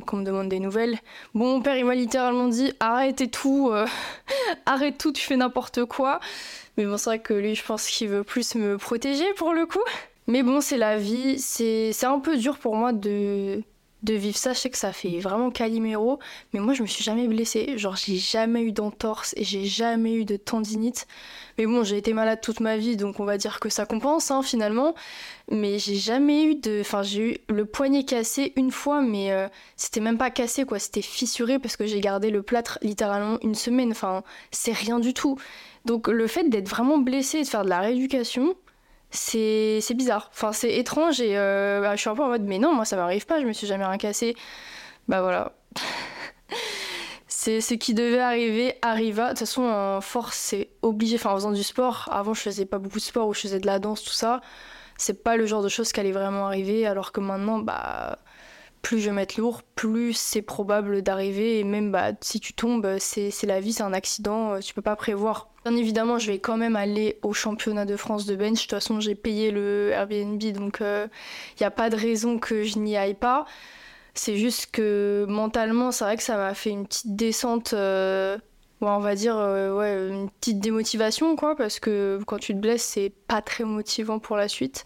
me 0.00 0.22
demande 0.22 0.48
des 0.48 0.60
nouvelles. 0.60 0.96
Bon 1.34 1.56
mon 1.56 1.60
père 1.60 1.76
il 1.76 1.84
m'a 1.84 1.96
littéralement 1.96 2.46
dit 2.46 2.72
arrête 2.78 3.20
et 3.20 3.28
tout, 3.28 3.72
arrête 4.66 4.96
tout, 4.96 5.10
tu 5.10 5.26
fais 5.26 5.36
n'importe 5.36 5.84
quoi. 5.86 6.20
Mais 6.76 6.84
bon 6.86 6.96
c'est 6.98 7.10
vrai 7.10 7.18
que 7.18 7.34
lui 7.34 7.56
je 7.56 7.64
pense 7.64 7.88
qu'il 7.88 8.10
veut 8.10 8.22
plus 8.22 8.54
me 8.54 8.78
protéger 8.78 9.26
pour 9.34 9.54
le 9.54 9.66
coup. 9.66 9.82
Mais 10.28 10.44
bon 10.44 10.60
c'est 10.60 10.78
la 10.78 10.98
vie, 10.98 11.40
c'est 11.40 12.04
un 12.04 12.20
peu 12.20 12.36
dur 12.36 12.58
pour 12.58 12.76
moi 12.76 12.92
de 12.92 13.64
de 14.04 14.14
vivre 14.14 14.36
ça. 14.36 14.52
Je 14.52 14.58
sais 14.58 14.70
que 14.70 14.78
ça 14.78 14.92
fait 14.92 15.18
vraiment 15.18 15.50
caliméro, 15.50 16.18
mais 16.52 16.60
moi 16.60 16.74
je 16.74 16.82
me 16.82 16.86
suis 16.86 17.02
jamais 17.02 17.26
blessée. 17.26 17.76
Genre 17.78 17.96
j'ai 17.96 18.16
jamais 18.16 18.62
eu 18.62 18.72
d'entorse 18.72 19.34
et 19.36 19.44
j'ai 19.44 19.64
jamais 19.64 20.14
eu 20.14 20.24
de 20.24 20.36
tendinite. 20.36 21.06
Mais 21.58 21.66
bon, 21.66 21.84
j'ai 21.84 21.96
été 21.96 22.12
malade 22.12 22.40
toute 22.42 22.60
ma 22.60 22.76
vie, 22.76 22.96
donc 22.96 23.20
on 23.20 23.24
va 23.24 23.38
dire 23.38 23.60
que 23.60 23.68
ça 23.68 23.86
compense 23.86 24.30
hein, 24.30 24.42
finalement. 24.42 24.94
Mais 25.50 25.78
j'ai 25.78 25.96
jamais 25.96 26.44
eu 26.44 26.54
de. 26.56 26.80
Enfin, 26.80 27.02
j'ai 27.02 27.32
eu 27.32 27.36
le 27.48 27.64
poignet 27.64 28.04
cassé 28.04 28.52
une 28.56 28.70
fois, 28.70 29.00
mais 29.02 29.32
euh, 29.32 29.48
c'était 29.76 30.00
même 30.00 30.18
pas 30.18 30.30
cassé 30.30 30.64
quoi, 30.64 30.78
c'était 30.78 31.02
fissuré 31.02 31.58
parce 31.58 31.76
que 31.76 31.86
j'ai 31.86 32.00
gardé 32.00 32.30
le 32.30 32.42
plâtre 32.42 32.78
littéralement 32.82 33.38
une 33.42 33.54
semaine. 33.54 33.90
Enfin, 33.92 34.22
c'est 34.50 34.72
rien 34.72 34.98
du 34.98 35.14
tout. 35.14 35.38
Donc 35.84 36.08
le 36.08 36.26
fait 36.26 36.48
d'être 36.48 36.68
vraiment 36.68 36.98
blessé 36.98 37.38
et 37.38 37.42
de 37.42 37.48
faire 37.48 37.64
de 37.64 37.68
la 37.68 37.80
rééducation, 37.80 38.56
c'est 39.14 39.94
bizarre. 39.94 40.30
Enfin, 40.32 40.52
c'est 40.52 40.76
étrange 40.76 41.20
et 41.20 41.36
euh, 41.38 41.80
bah, 41.80 41.96
je 41.96 42.00
suis 42.00 42.10
un 42.10 42.14
peu 42.14 42.22
en 42.22 42.28
mode, 42.28 42.42
mais 42.42 42.58
non, 42.58 42.74
moi 42.74 42.84
ça 42.84 42.96
m'arrive 42.96 43.26
pas, 43.26 43.40
je 43.40 43.46
me 43.46 43.52
suis 43.52 43.66
jamais 43.66 43.84
rien 43.84 43.98
cassé. 43.98 44.34
Bah 45.08 45.22
voilà. 45.22 45.52
c'est 47.28 47.60
ce 47.60 47.74
qui 47.74 47.94
devait 47.94 48.20
arriver, 48.20 48.74
arriva. 48.82 49.24
De 49.24 49.28
toute 49.30 49.40
façon, 49.40 49.62
en 49.62 50.00
force, 50.00 50.36
c'est 50.36 50.70
obligé. 50.82 51.16
Enfin, 51.16 51.30
en 51.30 51.34
faisant 51.36 51.52
du 51.52 51.62
sport, 51.62 52.08
avant 52.10 52.34
je 52.34 52.40
faisais 52.40 52.66
pas 52.66 52.78
beaucoup 52.78 52.98
de 52.98 53.02
sport 53.04 53.28
ou 53.28 53.34
je 53.34 53.40
faisais 53.40 53.60
de 53.60 53.66
la 53.66 53.78
danse, 53.78 54.02
tout 54.02 54.12
ça. 54.12 54.40
C'est 54.96 55.22
pas 55.22 55.36
le 55.36 55.46
genre 55.46 55.62
de 55.62 55.68
choses 55.68 55.92
qui 55.92 56.00
allait 56.00 56.12
vraiment 56.12 56.46
arriver, 56.46 56.86
alors 56.86 57.12
que 57.12 57.20
maintenant, 57.20 57.58
bah 57.58 58.18
plus 58.82 59.00
je 59.00 59.06
vais 59.06 59.16
mettre 59.16 59.40
lourd, 59.40 59.62
plus 59.62 60.12
c'est 60.14 60.42
probable 60.42 61.02
d'arriver. 61.02 61.58
Et 61.58 61.64
même 61.64 61.90
bah, 61.92 62.12
si 62.20 62.40
tu 62.40 62.52
tombes, 62.52 62.96
c'est 62.98 63.32
la 63.44 63.60
vie, 63.60 63.72
c'est 63.72 63.82
un 63.82 63.92
accident, 63.94 64.54
euh, 64.54 64.60
tu 64.60 64.74
peux 64.74 64.82
pas 64.82 64.96
prévoir. 64.96 65.53
Bien 65.64 65.76
évidemment, 65.76 66.18
je 66.18 66.30
vais 66.30 66.38
quand 66.38 66.58
même 66.58 66.76
aller 66.76 67.18
au 67.22 67.32
championnat 67.32 67.86
de 67.86 67.96
France 67.96 68.26
de 68.26 68.36
bench. 68.36 68.56
De 68.56 68.60
toute 68.62 68.70
façon, 68.70 69.00
j'ai 69.00 69.14
payé 69.14 69.50
le 69.50 69.90
Airbnb, 69.92 70.42
donc 70.52 70.76
il 70.80 70.84
euh, 70.86 71.06
n'y 71.58 71.64
a 71.66 71.70
pas 71.70 71.88
de 71.88 71.96
raison 71.96 72.38
que 72.38 72.64
je 72.64 72.78
n'y 72.78 72.96
aille 72.98 73.14
pas. 73.14 73.46
C'est 74.14 74.36
juste 74.36 74.70
que 74.72 75.26
mentalement, 75.28 75.90
c'est 75.92 76.04
vrai 76.04 76.16
que 76.18 76.22
ça 76.22 76.36
m'a 76.36 76.54
fait 76.54 76.70
une 76.70 76.86
petite 76.86 77.16
descente, 77.16 77.72
euh, 77.72 78.38
on 78.82 78.98
va 79.00 79.14
dire, 79.14 79.36
ouais, 79.36 80.08
une 80.10 80.30
petite 80.30 80.60
démotivation, 80.60 81.36
quoi, 81.36 81.56
parce 81.56 81.80
que 81.80 82.20
quand 82.26 82.38
tu 82.38 82.54
te 82.54 82.58
blesses, 82.58 82.84
c'est 82.84 83.12
pas 83.28 83.42
très 83.42 83.64
motivant 83.64 84.18
pour 84.18 84.36
la 84.36 84.48
suite. 84.48 84.84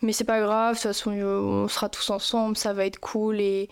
Mais 0.00 0.12
c'est 0.12 0.24
pas 0.24 0.40
grave, 0.40 0.74
de 0.74 0.78
toute 0.78 0.88
façon, 0.88 1.10
on 1.10 1.66
sera 1.66 1.88
tous 1.88 2.10
ensemble, 2.10 2.56
ça 2.56 2.72
va 2.72 2.86
être 2.86 3.00
cool 3.00 3.40
et, 3.40 3.68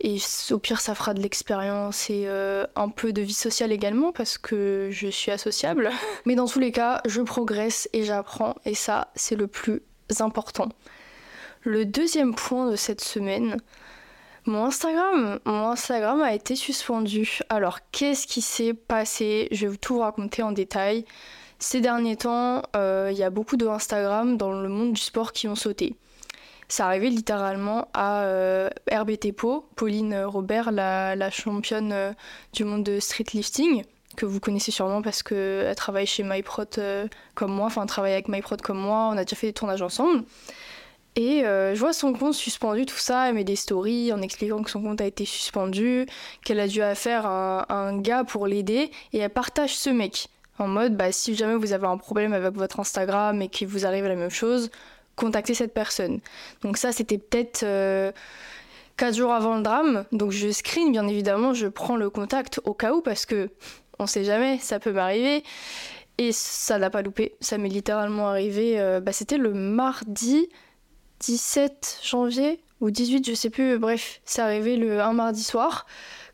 et 0.00 0.18
au 0.50 0.58
pire, 0.58 0.80
ça 0.80 0.94
fera 0.96 1.14
de 1.14 1.20
l'expérience 1.20 2.10
et 2.10 2.24
euh, 2.26 2.66
un 2.74 2.88
peu 2.88 3.12
de 3.12 3.22
vie 3.22 3.32
sociale 3.32 3.70
également 3.70 4.10
parce 4.10 4.38
que 4.38 4.88
je 4.90 5.06
suis 5.06 5.30
associable. 5.30 5.90
Mais 6.26 6.34
dans 6.34 6.46
tous 6.46 6.58
les 6.58 6.72
cas, 6.72 7.00
je 7.06 7.20
progresse 7.20 7.88
et 7.92 8.02
j'apprends 8.02 8.56
et 8.64 8.74
ça, 8.74 9.12
c'est 9.14 9.36
le 9.36 9.46
plus 9.46 9.82
important. 10.18 10.68
Le 11.62 11.84
deuxième 11.84 12.34
point 12.34 12.70
de 12.70 12.76
cette 12.76 13.00
semaine, 13.00 13.56
mon 14.46 14.64
Instagram, 14.64 15.38
mon 15.44 15.68
Instagram 15.68 16.22
a 16.22 16.32
été 16.32 16.56
suspendu. 16.56 17.40
Alors, 17.50 17.80
qu'est-ce 17.92 18.26
qui 18.26 18.40
s'est 18.40 18.74
passé? 18.74 19.48
Je 19.50 19.66
vais 19.66 19.76
tout 19.76 19.94
vous 19.94 20.00
raconter 20.00 20.42
en 20.42 20.52
détail. 20.52 21.04
Ces 21.60 21.80
derniers 21.80 22.16
temps, 22.16 22.62
euh, 22.76 23.08
il 23.10 23.18
y 23.18 23.24
a 23.24 23.30
beaucoup 23.30 23.56
de 23.56 23.66
Instagram 23.66 24.36
dans 24.36 24.52
le 24.52 24.68
monde 24.68 24.92
du 24.92 25.00
sport 25.00 25.32
qui 25.32 25.48
ont 25.48 25.56
sauté. 25.56 25.96
Ça 26.68 26.86
arrivait 26.86 27.10
littéralement 27.10 27.88
à 27.94 28.22
euh, 28.22 28.70
Pauline 29.74 30.16
Robert, 30.24 30.70
la, 30.70 31.30
championne 31.30 31.92
euh, 31.92 32.12
du 32.52 32.64
monde 32.64 32.84
de 32.84 33.00
street 33.00 33.24
lifting, 33.34 33.82
que 34.16 34.24
vous 34.24 34.38
connaissez 34.38 34.70
sûrement 34.70 35.02
parce 35.02 35.24
qu'elle 35.24 35.74
travaille 35.74 36.06
chez 36.06 36.22
MyProt 36.22 36.78
comme 37.34 37.52
moi, 37.52 37.66
enfin 37.66 37.86
travaille 37.86 38.12
avec 38.12 38.28
MyProt 38.28 38.58
comme 38.62 38.78
moi, 38.78 39.10
on 39.12 39.16
a 39.16 39.24
déjà 39.24 39.34
fait 39.34 39.48
des 39.48 39.52
tournages 39.52 39.82
ensemble. 39.82 40.24
Et 41.16 41.42
je 41.42 41.78
vois 41.78 41.92
son 41.92 42.12
compte 42.12 42.34
suspendu, 42.34 42.86
tout 42.86 42.96
ça, 42.96 43.28
elle 43.28 43.34
met 43.34 43.44
des 43.44 43.56
stories 43.56 44.12
en 44.12 44.22
expliquant 44.22 44.62
que 44.62 44.70
son 44.70 44.82
compte 44.82 45.00
a 45.00 45.06
été 45.06 45.24
suspendu, 45.24 46.06
qu'elle 46.44 46.60
a 46.60 46.68
dû 46.68 46.82
affaire 46.82 47.26
à 47.26 47.72
un 47.72 47.98
gars 47.98 48.24
pour 48.24 48.46
l'aider, 48.46 48.90
et 49.12 49.18
elle 49.18 49.30
partage 49.30 49.76
ce 49.76 49.90
mec 49.90 50.28
en 50.58 50.68
mode 50.68 50.96
bah, 50.96 51.12
si 51.12 51.34
jamais 51.34 51.54
vous 51.54 51.72
avez 51.72 51.86
un 51.86 51.96
problème 51.96 52.32
avec 52.32 52.54
votre 52.54 52.80
Instagram 52.80 53.40
et 53.42 53.48
qu'il 53.48 53.68
vous 53.68 53.86
arrive 53.86 54.06
la 54.06 54.16
même 54.16 54.30
chose, 54.30 54.70
contactez 55.16 55.54
cette 55.54 55.74
personne. 55.74 56.20
Donc 56.62 56.76
ça, 56.76 56.92
c'était 56.92 57.18
peut-être 57.18 57.62
euh, 57.64 58.12
4 58.96 59.14
jours 59.14 59.32
avant 59.32 59.56
le 59.56 59.62
drame. 59.62 60.04
Donc 60.12 60.32
je 60.32 60.50
screen, 60.50 60.92
bien 60.92 61.06
évidemment, 61.06 61.54
je 61.54 61.66
prends 61.66 61.96
le 61.96 62.10
contact 62.10 62.60
au 62.64 62.74
cas 62.74 62.92
où 62.92 63.00
parce 63.00 63.26
que 63.26 63.50
on 63.98 64.06
sait 64.06 64.24
jamais, 64.24 64.58
ça 64.58 64.78
peut 64.78 64.92
m'arriver. 64.92 65.42
Et 66.18 66.32
ça 66.32 66.78
n'a 66.78 66.90
pas 66.90 67.02
loupé, 67.02 67.36
ça 67.40 67.58
m'est 67.58 67.68
littéralement 67.68 68.28
arrivé. 68.28 68.80
Euh, 68.80 69.00
bah, 69.00 69.12
c'était 69.12 69.38
le 69.38 69.54
mardi 69.54 70.48
17 71.20 72.00
janvier 72.02 72.60
ou 72.80 72.90
18, 72.90 73.28
je 73.28 73.34
sais 73.34 73.50
plus. 73.50 73.78
Bref, 73.78 74.20
c'est 74.24 74.42
arrivé 74.42 74.76
le 74.76 75.00
un 75.00 75.12
mardi 75.12 75.42
soir 75.42 75.86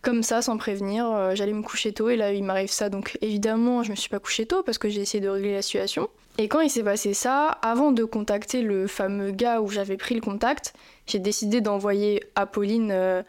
comme 0.04 0.22
ça, 0.22 0.42
sans 0.42 0.56
prévenir. 0.56 1.10
Euh, 1.10 1.34
j'allais 1.34 1.52
me 1.52 1.62
coucher 1.62 1.92
tôt 1.92 2.08
et 2.10 2.16
là, 2.16 2.32
il 2.32 2.44
m'arrive 2.44 2.70
ça. 2.70 2.88
Donc 2.88 3.18
évidemment, 3.20 3.82
je 3.82 3.90
me 3.90 3.96
suis 3.96 4.08
pas 4.08 4.20
couché 4.20 4.46
tôt 4.46 4.62
parce 4.62 4.78
que 4.78 4.88
j'ai 4.88 5.00
essayé 5.00 5.20
de 5.20 5.28
régler 5.28 5.54
la 5.54 5.62
situation. 5.62 6.08
Et 6.38 6.48
quand 6.48 6.60
il 6.60 6.70
s'est 6.70 6.82
passé 6.82 7.14
ça, 7.14 7.46
avant 7.62 7.90
de 7.90 8.04
contacter 8.04 8.62
le 8.62 8.86
fameux 8.86 9.30
gars 9.30 9.60
où 9.60 9.68
j'avais 9.68 9.96
pris 9.96 10.14
le 10.14 10.20
contact, 10.20 10.74
j'ai 11.06 11.18
décidé 11.18 11.60
d'envoyer 11.60 12.22
Apolline 12.34 12.90
euh, 12.92 13.22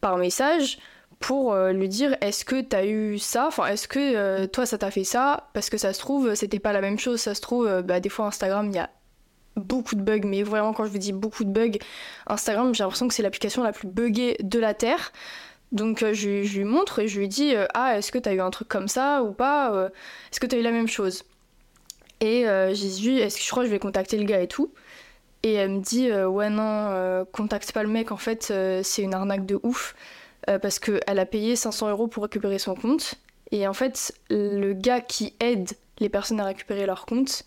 par 0.00 0.16
message 0.16 0.78
pour 1.18 1.52
euh, 1.52 1.72
lui 1.72 1.88
dire 1.88 2.16
est-ce 2.20 2.44
que 2.44 2.60
t'as 2.60 2.86
eu 2.86 3.18
ça? 3.18 3.48
Enfin, 3.48 3.66
est-ce 3.66 3.88
que 3.88 4.46
toi 4.46 4.64
ça 4.64 4.78
t'a 4.78 4.90
fait 4.90 5.04
ça? 5.04 5.48
Parce 5.52 5.68
que 5.68 5.78
ça 5.78 5.92
se 5.92 5.98
trouve, 5.98 6.34
c'était 6.34 6.58
pas 6.60 6.72
la 6.72 6.80
même 6.80 6.98
chose. 6.98 7.20
Ça 7.20 7.34
se 7.34 7.40
trouve, 7.40 7.82
bah, 7.82 8.00
des 8.00 8.08
fois 8.08 8.26
Instagram, 8.26 8.68
il 8.70 8.76
y 8.76 8.78
a 8.78 8.90
beaucoup 9.56 9.94
de 9.94 10.02
bugs, 10.02 10.24
mais 10.24 10.42
vraiment 10.42 10.72
quand 10.72 10.84
je 10.84 10.90
vous 10.90 10.98
dis 10.98 11.12
beaucoup 11.12 11.44
de 11.44 11.50
bugs, 11.50 11.78
Instagram, 12.26 12.74
j'ai 12.74 12.82
l'impression 12.82 13.08
que 13.08 13.14
c'est 13.14 13.22
l'application 13.22 13.62
la 13.62 13.72
plus 13.72 13.88
buggée 13.88 14.36
de 14.42 14.58
la 14.58 14.74
Terre. 14.74 15.12
Donc 15.72 16.02
euh, 16.02 16.12
je, 16.12 16.58
lui 16.58 16.64
montre 16.64 16.98
et 16.98 17.08
je 17.08 17.18
lui 17.20 17.28
dis 17.28 17.54
euh, 17.54 17.66
Ah, 17.74 17.96
est-ce 17.96 18.10
que 18.10 18.18
tu 18.18 18.28
as 18.28 18.34
eu 18.34 18.40
un 18.40 18.50
truc 18.50 18.68
comme 18.68 18.88
ça 18.88 19.22
ou 19.22 19.32
pas 19.32 19.72
euh, 19.74 19.88
Est-ce 20.30 20.40
que 20.40 20.46
tu 20.46 20.56
as 20.56 20.58
eu 20.58 20.62
la 20.62 20.72
même 20.72 20.88
chose? 20.88 21.24
Et 22.22 22.44
j'ai 22.44 22.88
dit, 22.88 23.18
est-ce 23.18 23.38
que 23.38 23.42
je 23.42 23.48
crois 23.50 23.62
que 23.62 23.68
je 23.68 23.72
vais 23.72 23.78
contacter 23.78 24.18
le 24.18 24.24
gars 24.24 24.42
et 24.42 24.46
tout? 24.46 24.74
Et 25.42 25.54
elle 25.54 25.70
me 25.70 25.80
dit, 25.80 26.12
ouais, 26.12 26.50
non, 26.50 27.24
contacte 27.32 27.72
pas 27.72 27.82
le 27.82 27.88
mec, 27.88 28.12
en 28.12 28.18
fait, 28.18 28.52
c'est 28.82 29.00
une 29.00 29.14
arnaque 29.14 29.46
de 29.46 29.58
ouf. 29.62 29.94
parce 30.60 30.78
qu'elle 30.78 31.18
a 31.18 31.24
payé 31.24 31.56
500 31.56 31.88
euros 31.88 32.08
pour 32.08 32.24
récupérer 32.24 32.58
son 32.58 32.74
compte. 32.74 33.14
Et 33.52 33.66
en 33.66 33.72
fait, 33.72 34.12
le 34.28 34.74
gars 34.74 35.00
qui 35.00 35.34
aide 35.40 35.70
les 35.98 36.10
personnes 36.10 36.40
à 36.40 36.44
récupérer 36.44 36.84
leur 36.84 37.06
compte, 37.06 37.44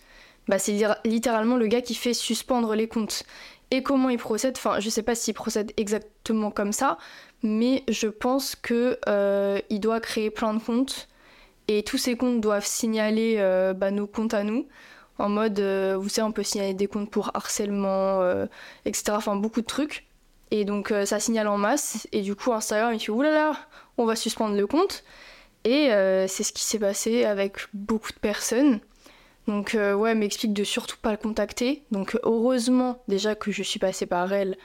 bah, 0.48 0.58
c'est 0.58 0.76
littéralement 1.06 1.56
le 1.56 1.68
gars 1.68 1.82
qui 1.82 1.94
fait 1.94 2.16
suspendre 2.16 2.74
les 2.74 2.88
comptes. 2.88 3.26
Et 3.70 3.82
comment 3.84 4.10
il 4.10 4.18
procède, 4.18 4.56
enfin 4.58 4.80
je 4.80 4.90
sais 4.90 5.02
pas 5.02 5.16
s'il 5.16 5.34
procède 5.34 5.72
exactement 5.78 6.52
comme 6.52 6.72
ça, 6.72 6.98
mais 7.44 7.84
je 7.90 8.08
pense 8.08 8.56
que 8.56 8.98
euh, 9.08 9.60
il 9.70 9.80
doit 9.80 10.00
créer 10.00 10.30
plein 10.30 10.54
de 10.54 10.60
comptes 10.60 11.08
et 11.68 11.84
tous 11.84 11.98
ces 11.98 12.18
comptes 12.18 12.42
doivent 12.42 12.66
signaler 12.66 13.36
euh, 13.38 13.74
bah, 13.74 13.92
nos 13.92 14.08
comptes 14.08 14.34
à 14.34 14.44
nous. 14.44 14.68
En 15.20 15.30
mode, 15.30 15.60
euh, 15.60 15.96
vous 16.00 16.10
savez, 16.10 16.28
on 16.28 16.32
peut 16.32 16.44
signaler 16.44 16.74
des 16.74 16.88
comptes 16.88 17.12
pour 17.12 17.32
harcèlement, 17.36 18.22
etc. 18.86 19.12
Enfin, 19.12 19.36
beaucoup 19.36 19.62
de 19.62 19.68
trucs. 19.68 20.08
Et 20.52 20.66
donc, 20.66 20.94
ça 21.06 21.20
signale 21.20 21.48
en 21.48 21.58
masse. 21.58 22.08
Et 22.12 22.22
du 22.22 22.36
coup, 22.36 22.52
Instagram, 22.52 22.94
il 22.94 23.00
fait 23.00 23.12
oulala, 23.12 23.54
on 23.98 24.06
va 24.06 24.16
suspendre 24.16 24.56
le 24.56 24.68
compte. 24.68 25.04
Et 25.66 25.90
c'est 26.28 26.44
ce 26.44 26.52
qui 26.52 26.64
s'est 26.64 26.80
passé 26.80 27.26
avec 27.26 27.58
beaucoup 27.74 28.12
de 28.12 28.20
personnes. 28.20 28.80
Donc 29.48 29.76
euh, 29.76 29.94
ouais, 29.94 30.16
m'explique 30.16 30.54
de 30.54 30.64
surtout 30.64 30.98
pas 31.02 31.12
le 31.12 31.18
contacter. 31.18 31.84
Donc 31.92 32.18
heureusement 32.24 33.02
déjà 33.08 33.36
que 33.36 33.52
je 33.52 33.64
suis 33.64 33.80
passée 33.80 34.06
par 34.06 34.32
elle 34.34 34.58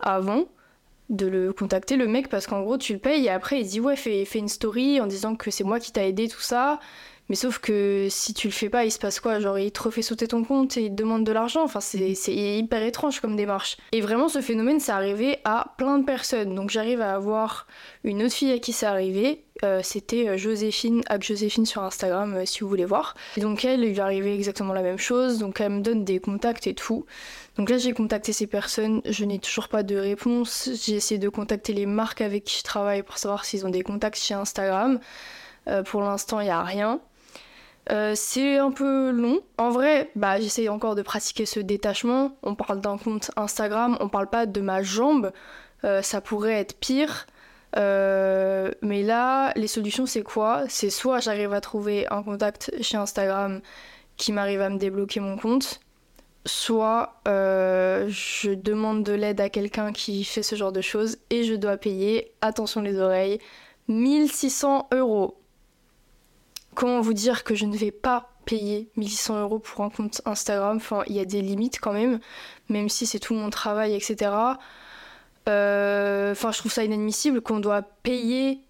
avant 0.00 0.46
de 1.08 1.26
le 1.26 1.52
contacter 1.52 1.96
le 1.96 2.06
mec 2.06 2.28
parce 2.28 2.46
qu'en 2.46 2.62
gros 2.62 2.78
tu 2.78 2.94
le 2.94 2.98
payes 2.98 3.26
et 3.26 3.30
après 3.30 3.60
il 3.60 3.66
dit 3.66 3.80
ouais 3.80 3.96
fais, 3.96 4.24
une 4.34 4.48
story 4.48 5.00
en 5.00 5.06
disant 5.06 5.36
que 5.36 5.50
c'est 5.50 5.64
moi 5.64 5.80
qui 5.80 5.92
t'a 5.92 6.06
aidé 6.06 6.28
tout 6.28 6.40
ça 6.40 6.80
mais 7.32 7.36
sauf 7.36 7.60
que 7.60 8.08
si 8.10 8.34
tu 8.34 8.48
le 8.48 8.52
fais 8.52 8.68
pas, 8.68 8.84
il 8.84 8.90
se 8.90 8.98
passe 8.98 9.18
quoi? 9.18 9.40
Genre, 9.40 9.58
il 9.58 9.72
te 9.72 9.82
refait 9.82 10.02
sauter 10.02 10.28
ton 10.28 10.44
compte 10.44 10.76
et 10.76 10.82
il 10.82 10.90
te 10.90 10.96
demande 10.96 11.24
de 11.24 11.32
l'argent. 11.32 11.62
Enfin, 11.62 11.80
c'est 11.80 12.12
hyper 12.34 12.82
étrange 12.82 13.20
comme 13.20 13.36
démarche. 13.36 13.78
Et 13.92 14.02
vraiment, 14.02 14.28
ce 14.28 14.42
phénomène, 14.42 14.80
c'est 14.80 14.92
arrivé 14.92 15.38
à 15.44 15.72
plein 15.78 15.98
de 15.98 16.04
personnes. 16.04 16.54
Donc, 16.54 16.68
j'arrive 16.68 17.00
à 17.00 17.14
avoir 17.14 17.66
une 18.04 18.22
autre 18.22 18.34
fille 18.34 18.52
à 18.52 18.58
qui 18.58 18.74
c'est 18.74 18.84
arrivé. 18.84 19.46
Euh, 19.64 19.80
c'était 19.82 20.28
euh, 20.28 20.36
Joséphine, 20.36 21.00
avec 21.06 21.22
Joséphine 21.22 21.64
sur 21.64 21.82
Instagram, 21.82 22.34
euh, 22.34 22.44
si 22.44 22.60
vous 22.60 22.68
voulez 22.68 22.84
voir. 22.84 23.14
Et 23.38 23.40
donc, 23.40 23.64
elle, 23.64 23.82
il 23.82 23.94
lui 23.94 24.00
arrivait 24.00 24.34
exactement 24.34 24.74
la 24.74 24.82
même 24.82 24.98
chose. 24.98 25.38
Donc, 25.38 25.58
elle 25.62 25.72
me 25.72 25.80
donne 25.80 26.04
des 26.04 26.20
contacts 26.20 26.66
et 26.66 26.74
tout. 26.74 27.06
Donc 27.56 27.70
là, 27.70 27.78
j'ai 27.78 27.94
contacté 27.94 28.34
ces 28.34 28.46
personnes. 28.46 29.00
Je 29.06 29.24
n'ai 29.24 29.38
toujours 29.38 29.68
pas 29.68 29.82
de 29.82 29.96
réponse. 29.96 30.68
J'ai 30.84 30.96
essayé 30.96 31.18
de 31.18 31.30
contacter 31.30 31.72
les 31.72 31.86
marques 31.86 32.20
avec 32.20 32.44
qui 32.44 32.58
je 32.58 32.62
travaille 32.62 33.02
pour 33.02 33.16
savoir 33.16 33.46
s'ils 33.46 33.64
ont 33.64 33.70
des 33.70 33.82
contacts 33.82 34.18
chez 34.18 34.34
Instagram. 34.34 35.00
pour 35.86 36.02
l'instant, 36.02 36.38
il 36.40 36.44
n'y 36.44 36.50
a 36.50 36.62
rien. 36.62 37.00
Euh, 37.90 38.12
c'est 38.14 38.58
un 38.58 38.70
peu 38.70 39.10
long. 39.10 39.40
En 39.58 39.70
vrai, 39.70 40.10
bah, 40.14 40.40
j'essaye 40.40 40.68
encore 40.68 40.94
de 40.94 41.02
pratiquer 41.02 41.46
ce 41.46 41.60
détachement. 41.60 42.36
On 42.42 42.54
parle 42.54 42.80
d'un 42.80 42.96
compte 42.96 43.30
Instagram, 43.36 43.96
on 44.00 44.08
parle 44.08 44.28
pas 44.28 44.46
de 44.46 44.60
ma 44.60 44.82
jambe. 44.82 45.32
Euh, 45.84 46.02
ça 46.02 46.20
pourrait 46.20 46.54
être 46.60 46.78
pire. 46.78 47.26
Euh, 47.76 48.70
mais 48.82 49.02
là, 49.02 49.52
les 49.56 49.66
solutions, 49.66 50.06
c'est 50.06 50.22
quoi? 50.22 50.64
C'est 50.68 50.90
soit 50.90 51.20
j'arrive 51.20 51.52
à 51.52 51.60
trouver 51.60 52.06
un 52.10 52.22
contact 52.22 52.72
chez 52.82 52.96
Instagram 52.96 53.60
qui 54.16 54.32
m'arrive 54.32 54.60
à 54.60 54.68
me 54.68 54.78
débloquer 54.78 55.20
mon 55.20 55.36
compte, 55.36 55.80
soit 56.44 57.20
je 57.26 58.54
demande 58.54 59.02
de 59.04 59.12
l'aide 59.12 59.40
à 59.40 59.48
quelqu'un 59.48 59.92
qui 59.92 60.22
fait 60.24 60.42
ce 60.42 60.54
genre 60.54 60.72
de 60.72 60.82
choses 60.82 61.18
et 61.30 61.44
je 61.44 61.54
dois 61.54 61.78
payer, 61.78 62.32
attention 62.42 62.82
les 62.82 62.98
oreilles, 63.00 63.38
1600 63.88 64.88
euros. 64.92 65.41
Comment 66.74 67.00
vous 67.00 67.12
dire 67.12 67.44
que 67.44 67.54
je 67.54 67.66
ne 67.66 67.76
vais 67.76 67.90
pas 67.90 68.30
payer 68.44 68.90
1600 68.96 69.40
euros 69.40 69.58
pour 69.58 69.84
un 69.84 69.90
compte 69.90 70.22
Instagram? 70.24 70.80
Il 71.06 71.14
y 71.14 71.20
a 71.20 71.24
des 71.24 71.42
limites 71.42 71.80
quand 71.80 71.92
même, 71.92 72.18
même 72.68 72.88
si 72.88 73.06
c'est 73.06 73.18
tout 73.18 73.34
mon 73.34 73.50
travail, 73.50 73.94
etc. 73.94 74.30
Euh, 75.48 76.34
je 76.34 76.58
trouve 76.58 76.72
ça 76.72 76.84
inadmissible 76.84 77.40
qu'on 77.40 77.60
doit 77.60 77.82
payer 77.82 78.60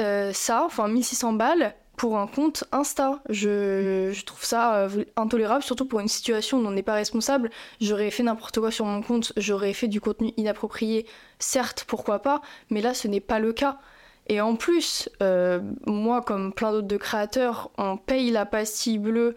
euh, 0.00 0.32
ça, 0.32 0.64
enfin 0.64 0.88
1600 0.88 1.34
balles 1.34 1.74
pour 1.96 2.18
un 2.18 2.26
compte 2.26 2.64
Insta. 2.72 3.20
Je, 3.28 4.10
je 4.12 4.24
trouve 4.24 4.44
ça 4.44 4.76
euh, 4.76 5.04
intolérable, 5.16 5.62
surtout 5.62 5.86
pour 5.86 6.00
une 6.00 6.08
situation 6.08 6.58
où 6.58 6.66
on 6.66 6.70
n'est 6.70 6.82
pas 6.82 6.94
responsable. 6.94 7.50
J'aurais 7.80 8.10
fait 8.10 8.22
n'importe 8.22 8.58
quoi 8.58 8.70
sur 8.70 8.86
mon 8.86 9.02
compte, 9.02 9.32
j'aurais 9.36 9.72
fait 9.72 9.88
du 9.88 10.00
contenu 10.00 10.32
inapproprié, 10.36 11.06
certes, 11.38 11.84
pourquoi 11.86 12.20
pas, 12.20 12.40
mais 12.70 12.80
là 12.80 12.94
ce 12.94 13.06
n'est 13.06 13.20
pas 13.20 13.38
le 13.38 13.52
cas. 13.52 13.78
Et 14.26 14.40
en 14.40 14.56
plus, 14.56 15.08
euh, 15.22 15.60
moi, 15.86 16.22
comme 16.22 16.52
plein 16.52 16.72
d'autres 16.72 16.88
de 16.88 16.96
créateurs, 16.96 17.70
on 17.76 17.96
paye 17.96 18.30
la 18.30 18.46
pastille 18.46 18.98
bleue 18.98 19.34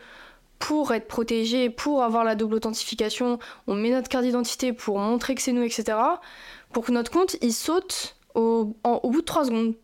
pour 0.59 0.93
être 0.93 1.07
protégé, 1.07 1.69
pour 1.69 2.03
avoir 2.03 2.23
la 2.23 2.35
double 2.35 2.55
authentification, 2.55 3.37
on 3.67 3.75
met 3.75 3.91
notre 3.91 4.09
carte 4.09 4.23
d'identité 4.23 4.73
pour 4.73 4.97
montrer 4.99 5.35
que 5.35 5.41
c'est 5.41 5.51
nous, 5.51 5.63
etc. 5.63 5.97
Pour 6.71 6.85
que 6.85 6.91
notre 6.91 7.11
compte, 7.11 7.35
il 7.41 7.53
saute 7.53 8.15
au, 8.33 8.75
bout 8.83 9.21
de 9.21 9.25
3 9.25 9.45
secondes. 9.45 9.75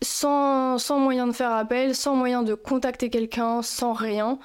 Sans, 0.00 0.78
moyen 0.90 1.26
de 1.26 1.32
faire 1.32 1.50
appel, 1.52 1.94
sans 1.94 2.14
moyen 2.14 2.42
de 2.42 2.54
contacter 2.54 3.10
quelqu'un, 3.10 3.62
sans 3.62 3.94
rien. 3.94 4.38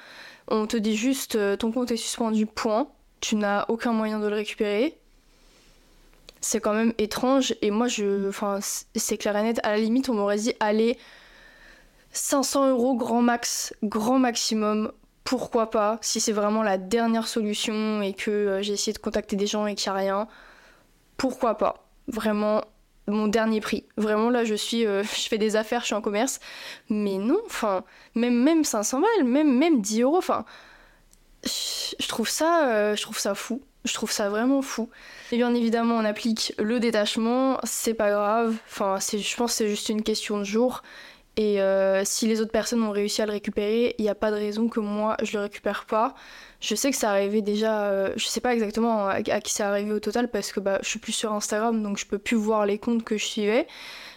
On 0.48 0.66
te 0.66 0.76
dit 0.76 0.96
juste 0.96 1.36
euh, 1.36 1.56
ton 1.56 1.70
compte 1.70 1.92
est 1.92 1.96
suspendu, 1.96 2.46
point. 2.46 2.88
Tu 3.20 3.36
n'as 3.36 3.64
aucun 3.68 3.92
moyen 3.92 4.18
de 4.18 4.26
le 4.26 4.34
récupérer 4.34 4.98
c'est 6.44 6.60
quand 6.60 6.74
même 6.74 6.92
étrange. 6.98 7.54
Et 7.62 7.70
moi, 7.70 7.88
je, 7.88 8.28
enfin, 8.28 8.58
c'est 8.60 9.16
clair 9.16 9.36
et 9.36 9.42
net. 9.42 9.60
À 9.62 9.70
la 9.70 9.78
limite, 9.78 10.08
on 10.10 10.14
m'aurait 10.14 10.36
dit, 10.36 10.52
allez, 10.60 10.98
500 12.12 12.70
euros 12.70 12.94
grand 12.96 13.22
max, 13.22 13.74
grand 13.82 14.18
maximum. 14.18 14.92
Pourquoi 15.24 15.70
pas 15.70 15.98
Si 16.02 16.20
c'est 16.20 16.32
vraiment 16.32 16.62
la 16.62 16.76
dernière 16.76 17.28
solution 17.28 18.02
et 18.02 18.12
que 18.12 18.30
euh, 18.30 18.62
j'ai 18.62 18.74
essayé 18.74 18.92
de 18.92 18.98
contacter 18.98 19.36
des 19.36 19.46
gens 19.46 19.66
et 19.66 19.74
qu'il 19.74 19.90
n'y 19.90 19.96
a 19.96 20.00
rien, 20.00 20.28
pourquoi 21.16 21.56
pas 21.56 21.88
Vraiment, 22.08 22.62
mon 23.06 23.26
dernier 23.26 23.62
prix. 23.62 23.86
Vraiment, 23.96 24.28
là, 24.28 24.44
je 24.44 24.54
suis, 24.54 24.86
euh, 24.86 25.02
je 25.16 25.28
fais 25.28 25.38
des 25.38 25.56
affaires, 25.56 25.80
je 25.80 25.86
suis 25.86 25.94
en 25.94 26.02
commerce. 26.02 26.40
Mais 26.90 27.16
non, 27.16 27.40
enfin, 27.46 27.84
même, 28.14 28.34
même 28.42 28.64
500 28.64 29.00
balles, 29.00 29.24
même, 29.24 29.56
même 29.56 29.80
10 29.80 30.02
euros, 30.02 30.18
enfin, 30.18 30.44
je 31.42 32.08
trouve 32.08 32.28
ça, 32.28 32.68
euh, 32.68 32.96
je 32.96 33.02
trouve 33.02 33.18
ça 33.18 33.34
fou. 33.34 33.62
Je 33.84 33.92
trouve 33.92 34.10
ça 34.10 34.30
vraiment 34.30 34.62
fou. 34.62 34.88
Et 35.30 35.36
bien 35.36 35.54
évidemment, 35.54 35.96
on 35.96 36.04
applique 36.04 36.54
le 36.58 36.80
détachement, 36.80 37.58
c'est 37.64 37.94
pas 37.94 38.10
grave. 38.10 38.56
Enfin, 38.66 38.98
je 39.00 39.36
pense 39.36 39.52
que 39.52 39.56
c'est 39.58 39.68
juste 39.68 39.88
une 39.88 40.02
question 40.02 40.38
de 40.38 40.44
jour. 40.44 40.82
Et 41.36 41.60
euh, 41.60 42.04
si 42.04 42.28
les 42.28 42.40
autres 42.40 42.52
personnes 42.52 42.82
ont 42.84 42.92
réussi 42.92 43.20
à 43.20 43.26
le 43.26 43.32
récupérer, 43.32 43.96
il 43.98 44.02
n'y 44.02 44.08
a 44.08 44.14
pas 44.14 44.30
de 44.30 44.36
raison 44.36 44.68
que 44.68 44.78
moi 44.78 45.16
je 45.22 45.36
le 45.36 45.42
récupère 45.42 45.84
pas. 45.84 46.14
Je 46.60 46.76
sais 46.76 46.90
que 46.92 46.96
ça 46.96 47.10
arrivait 47.10 47.42
déjà, 47.42 47.86
euh, 47.86 48.12
je 48.16 48.26
sais 48.26 48.40
pas 48.40 48.54
exactement 48.54 49.08
à, 49.08 49.20
qui 49.22 49.52
c'est 49.52 49.64
arrivé 49.64 49.92
au 49.92 49.98
total 49.98 50.30
parce 50.30 50.52
que 50.52 50.60
bah, 50.60 50.78
je 50.82 50.88
suis 50.88 51.00
plus 51.00 51.12
sur 51.12 51.32
Instagram 51.32 51.82
donc 51.82 51.98
je 51.98 52.06
peux 52.06 52.18
plus 52.18 52.36
voir 52.36 52.66
les 52.66 52.78
comptes 52.78 53.02
que 53.02 53.18
je 53.18 53.24
suivais. 53.24 53.66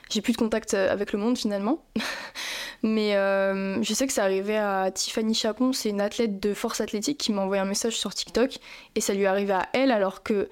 J'ai 0.10 0.22
plus 0.22 0.34
de 0.34 0.38
contact 0.38 0.74
euh, 0.74 0.92
avec 0.92 1.12
le 1.14 1.20
monde 1.20 1.38
finalement. 1.38 1.84
Mais 2.84 3.16
euh, 3.16 3.82
je 3.82 3.94
sais 3.94 4.08
que 4.08 4.14
ça 4.14 4.24
arrivait 4.24 4.58
à 4.58 4.92
Tiffany 4.92 5.34
Chapon, 5.34 5.74
c'est 5.74 5.90
une 5.90 6.02
athlète 6.02 6.40
de 6.40 6.54
force 6.54 6.80
athlétique 6.80 7.18
qui 7.18 7.34
m'a 7.34 7.42
envoyé 7.42 7.62
un 7.62 7.66
message 7.66 7.98
sur 7.98 8.14
TikTok 8.14 8.58
et 8.96 9.02
ça 9.02 9.14
lui 9.14 9.26
arrivait 9.26 9.54
à 9.54 9.68
elle 9.74 9.92
alors 9.92 10.22
que 10.22 10.48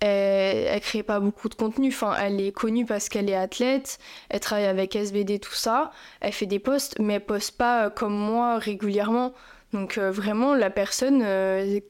elle, 0.00 0.66
elle 0.66 0.80
crée 0.80 1.02
pas 1.02 1.20
beaucoup 1.20 1.48
de 1.48 1.54
contenu. 1.54 1.88
Enfin, 1.88 2.16
elle 2.18 2.40
est 2.40 2.52
connue 2.52 2.86
parce 2.86 3.08
qu'elle 3.08 3.30
est 3.30 3.36
athlète, 3.36 3.98
elle 4.30 4.40
travaille 4.40 4.66
avec 4.66 4.96
SBD, 4.96 5.38
tout 5.38 5.54
ça. 5.54 5.92
Elle 6.20 6.32
fait 6.32 6.46
des 6.46 6.58
posts, 6.58 6.98
mais 6.98 7.14
elle 7.14 7.24
poste 7.24 7.56
pas 7.56 7.86
euh, 7.86 7.90
comme 7.90 8.14
moi 8.14 8.58
régulièrement. 8.58 9.32
Donc 9.72 9.98
vraiment, 9.98 10.56
la 10.56 10.68
personne 10.68 11.24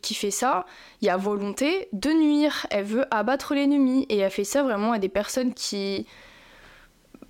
qui 0.02 0.12
fait 0.12 0.30
ça, 0.30 0.66
il 1.00 1.06
y 1.06 1.08
a 1.08 1.16
volonté 1.16 1.88
de 1.94 2.10
nuire. 2.10 2.66
Elle 2.70 2.84
veut 2.84 3.06
abattre 3.10 3.54
l'ennemi 3.54 4.04
et 4.10 4.18
elle 4.18 4.30
fait 4.30 4.44
ça 4.44 4.62
vraiment 4.62 4.92
à 4.92 4.98
des 4.98 5.08
personnes 5.08 5.54
qui 5.54 6.06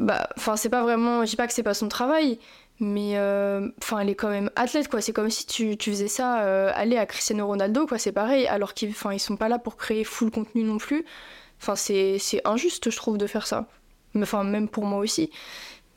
bah 0.01 0.29
enfin 0.37 0.57
c'est 0.57 0.71
pas 0.71 0.83
vraiment 0.83 1.25
je 1.27 1.31
dis 1.31 1.37
pas 1.37 1.47
que 1.47 1.53
c'est 1.53 1.63
pas 1.63 1.75
son 1.75 1.89
travail 1.89 2.39
mais 2.81 3.19
euh, 3.19 3.69
enfin 3.83 3.99
elle 3.99 4.09
est 4.09 4.15
quand 4.15 4.31
même 4.31 4.51
athlète 4.57 4.89
quoi. 4.89 5.03
C'est 5.03 5.13
comme 5.13 5.29
si 5.29 5.47
tu, 5.47 5.77
tu 5.77 5.91
faisais 5.91 6.09
ça 6.09 6.41
euh, 6.43 6.73
aller 6.75 6.97
à 6.97 7.05
Cristiano 7.05 7.47
Ronaldo 7.47 7.87
quoi. 7.87 7.99
C'est 7.99 8.13
pareil 8.13 8.47
alors 8.47 8.73
qu'ils 8.73 8.95
ils 9.13 9.21
sont 9.21 9.37
pas 9.37 9.49
là 9.49 9.59
pour 9.59 9.77
créer 9.77 10.03
full 10.03 10.31
contenu 10.31 10.63
non 10.63 10.79
plus. 10.79 11.05
Enfin 11.61 11.77
c'est 11.77 12.19
injuste 12.47 12.91
je 12.91 12.97
trouve 12.97 13.19
de 13.19 13.27
faire 13.27 13.47
ça. 13.47 13.67
Enfin 14.17 14.43
même 14.43 14.69
pour 14.69 14.87
moi 14.87 14.99
aussi. 15.01 15.31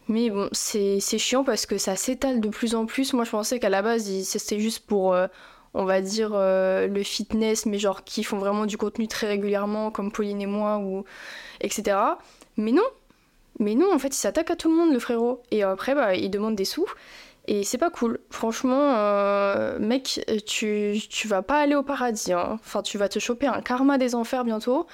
Mais 0.10 0.30
bon 0.30 0.50
c'est 0.52 1.00
chiant 1.00 1.46
parce 1.46 1.66
que 1.66 1.78
ça 1.78 1.96
s'étale 1.96 2.42
de 2.42 2.50
plus 2.50 2.76
en 2.76 2.86
plus. 2.86 3.14
Moi 3.14 3.24
je 3.24 3.32
pensais 3.32 3.60
qu'à 3.60 3.70
la 3.70 3.82
base 3.82 4.04
c'était 4.24 4.60
juste 4.60 4.86
pour 4.86 5.14
euh, 5.14 5.28
on 5.74 5.86
va 5.86 6.02
dire 6.02 6.32
le 6.34 7.04
fitness 7.04 7.66
mais 7.66 7.80
genre 7.80 8.04
qui 8.04 8.26
font 8.26 8.38
vraiment 8.40 8.66
du 8.66 8.78
contenu 8.78 9.08
très 9.08 9.28
régulièrement 9.28 9.90
comme 9.90 10.12
Pauline 10.12 10.42
et 10.42 10.46
moi 10.46 10.80
ou 10.80 11.06
etc 11.62 11.98
mais 12.58 12.72
non 12.72 12.84
mais 13.60 13.76
non, 13.76 13.94
en 13.94 14.00
fait, 14.00 14.10
il 14.10 14.20
s'attaque 14.20 14.52
à 14.52 14.56
tout 14.56 14.70
le 14.70 14.76
monde, 14.76 14.94
le 14.94 15.00
frérot. 15.00 15.44
Et 15.52 15.64
après, 15.64 15.96
bah, 15.96 16.16
il 16.16 16.30
demande 16.30 16.56
des 16.56 16.66
sous. 16.66 16.88
Et 17.48 17.64
c'est 17.64 17.78
pas 17.78 17.90
cool. 17.90 18.20
Franchement, 18.30 18.96
euh, 18.96 19.78
mec, 19.80 20.22
tu, 20.46 20.98
tu 21.10 21.28
vas 21.28 21.42
pas 21.42 21.60
aller 21.60 21.76
au 21.76 21.84
paradis. 21.84 22.34
Hein. 22.34 22.60
Enfin, 22.64 22.82
tu 22.82 22.98
vas 22.98 23.10
te 23.10 23.20
choper 23.20 23.48
un 23.48 23.62
karma 23.62 23.98
des 23.98 24.16
enfers 24.16 24.46
bientôt. 24.46 24.88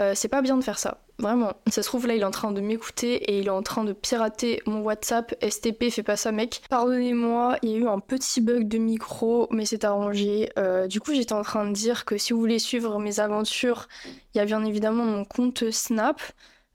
Euh, 0.00 0.12
c'est 0.14 0.28
pas 0.28 0.40
bien 0.40 0.56
de 0.56 0.64
faire 0.64 0.78
ça. 0.78 0.98
Vraiment. 1.18 1.52
Ça 1.68 1.82
se 1.82 1.88
trouve 1.88 2.06
là, 2.06 2.14
il 2.14 2.22
est 2.22 2.24
en 2.24 2.30
train 2.30 2.50
de 2.50 2.60
m'écouter 2.60 3.14
et 3.30 3.38
il 3.38 3.46
est 3.46 3.50
en 3.50 3.62
train 3.62 3.84
de 3.84 3.92
pirater 3.92 4.62
mon 4.66 4.80
WhatsApp. 4.80 5.34
STP, 5.46 5.90
fais 5.90 6.02
pas 6.02 6.16
ça, 6.16 6.32
mec. 6.32 6.62
Pardonnez-moi, 6.70 7.58
il 7.62 7.70
y 7.70 7.74
a 7.74 7.76
eu 7.76 7.86
un 7.86 8.00
petit 8.00 8.40
bug 8.40 8.66
de 8.68 8.78
micro, 8.78 9.48
mais 9.50 9.66
c'est 9.66 9.84
arrangé. 9.84 10.50
Euh, 10.58 10.86
du 10.86 11.00
coup, 11.00 11.12
j'étais 11.12 11.34
en 11.34 11.42
train 11.42 11.66
de 11.66 11.72
dire 11.72 12.06
que 12.06 12.16
si 12.16 12.32
vous 12.32 12.40
voulez 12.40 12.58
suivre 12.58 12.98
mes 12.98 13.20
aventures, 13.20 13.86
il 14.34 14.38
y 14.38 14.40
a 14.40 14.46
bien 14.46 14.64
évidemment 14.64 15.04
mon 15.04 15.24
compte 15.24 15.70
Snap. 15.70 16.20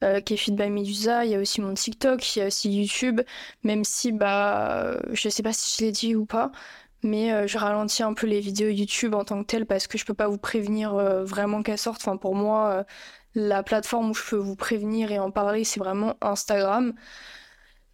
Euh, 0.03 0.21
qui 0.21 0.35
est 0.35 0.51
by 0.51 0.69
Medusa, 0.69 1.25
il 1.25 1.31
y 1.31 1.35
a 1.35 1.39
aussi 1.39 1.59
mon 1.59 1.73
TikTok, 1.73 2.35
il 2.35 2.39
y 2.39 2.41
a 2.43 2.47
aussi 2.47 2.69
YouTube, 2.71 3.21
même 3.63 3.83
si 3.83 4.11
bah 4.11 4.99
je 5.11 5.27
sais 5.27 5.41
pas 5.41 5.53
si 5.53 5.75
je 5.75 5.85
l'ai 5.85 5.91
dit 5.91 6.15
ou 6.15 6.27
pas, 6.27 6.51
mais 7.03 7.31
euh, 7.33 7.47
je 7.47 7.57
ralentis 7.57 8.03
un 8.03 8.13
peu 8.13 8.27
les 8.27 8.39
vidéos 8.39 8.69
YouTube 8.69 9.13
en 9.13 9.23
tant 9.23 9.41
que 9.41 9.47
telles 9.47 9.65
parce 9.65 9.87
que 9.87 9.97
je 9.97 10.05
peux 10.05 10.13
pas 10.13 10.27
vous 10.27 10.37
prévenir 10.37 10.95
euh, 10.95 11.23
vraiment 11.23 11.63
qu'elles 11.63 11.77
sortent. 11.77 12.01
Enfin, 12.01 12.17
pour 12.17 12.35
moi, 12.35 12.69
euh, 12.71 12.83
la 13.35 13.63
plateforme 13.63 14.11
où 14.11 14.13
je 14.13 14.23
peux 14.29 14.37
vous 14.37 14.55
prévenir 14.55 15.11
et 15.11 15.19
en 15.19 15.31
parler, 15.31 15.63
c'est 15.63 15.79
vraiment 15.79 16.15
Instagram. 16.21 16.93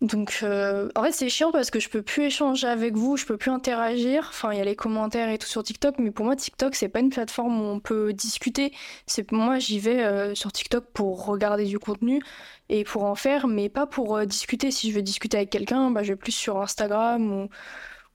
Donc, 0.03 0.43
en 0.43 1.03
fait, 1.03 1.11
c'est 1.11 1.29
chiant 1.29 1.51
parce 1.51 1.71
que 1.71 1.79
je 1.79 1.89
peux 1.89 2.01
plus 2.01 2.25
échanger 2.25 2.67
avec 2.67 2.95
vous, 2.95 3.17
je 3.17 3.25
peux 3.25 3.37
plus 3.37 3.51
interagir. 3.51 4.27
Enfin, 4.29 4.51
il 4.51 4.57
y 4.57 4.61
a 4.61 4.65
les 4.65 4.75
commentaires 4.75 5.29
et 5.29 5.37
tout 5.37 5.47
sur 5.47 5.63
TikTok, 5.63 5.95
mais 5.97 6.11
pour 6.11 6.25
moi, 6.25 6.35
TikTok, 6.35 6.75
c'est 6.75 6.89
pas 6.89 6.99
une 6.99 7.09
plateforme 7.09 7.61
où 7.61 7.65
on 7.65 7.79
peut 7.79 8.13
discuter. 8.13 8.73
Moi, 9.31 9.59
j'y 9.59 9.79
vais 9.79 10.35
sur 10.35 10.51
TikTok 10.51 10.85
pour 10.93 11.25
regarder 11.25 11.65
du 11.65 11.79
contenu 11.79 12.21
et 12.69 12.83
pour 12.83 13.05
en 13.05 13.15
faire, 13.15 13.47
mais 13.47 13.69
pas 13.69 13.87
pour 13.87 14.25
discuter. 14.25 14.71
Si 14.71 14.91
je 14.91 14.95
veux 14.95 15.01
discuter 15.01 15.37
avec 15.37 15.49
quelqu'un, 15.49 15.89
bah, 15.89 16.03
je 16.03 16.13
vais 16.13 16.17
plus 16.17 16.33
sur 16.33 16.61
Instagram 16.61 17.47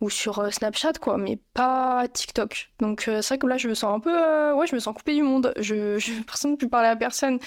ou 0.01 0.11
sur 0.11 0.39
euh, 0.39 0.51
Snapchat, 0.51 0.95
quoi, 1.01 1.19
mais 1.19 1.39
pas 1.55 2.07
TikTok. 2.09 2.71
Donc 2.79 3.09
euh, 3.09 3.23
c'est 3.23 3.35
vrai 3.35 3.39
que 3.39 3.47
là, 3.47 3.57
je 3.57 3.69
me 3.69 3.75
sens 3.75 3.97
un 3.97 4.01
peu. 4.01 4.15
Euh, 4.15 4.55
ouais, 4.55 4.67
je 4.67 4.75
me 4.75 4.81
sens 4.81 4.95
coupée 4.95 5.15
du 5.15 5.23
monde. 5.23 5.53
Je, 5.59 5.99
je 5.99 6.23
personne 6.23 6.57
ne 6.61 6.67
parler 6.67 6.89
à 6.89 6.97
personne. 6.97 7.39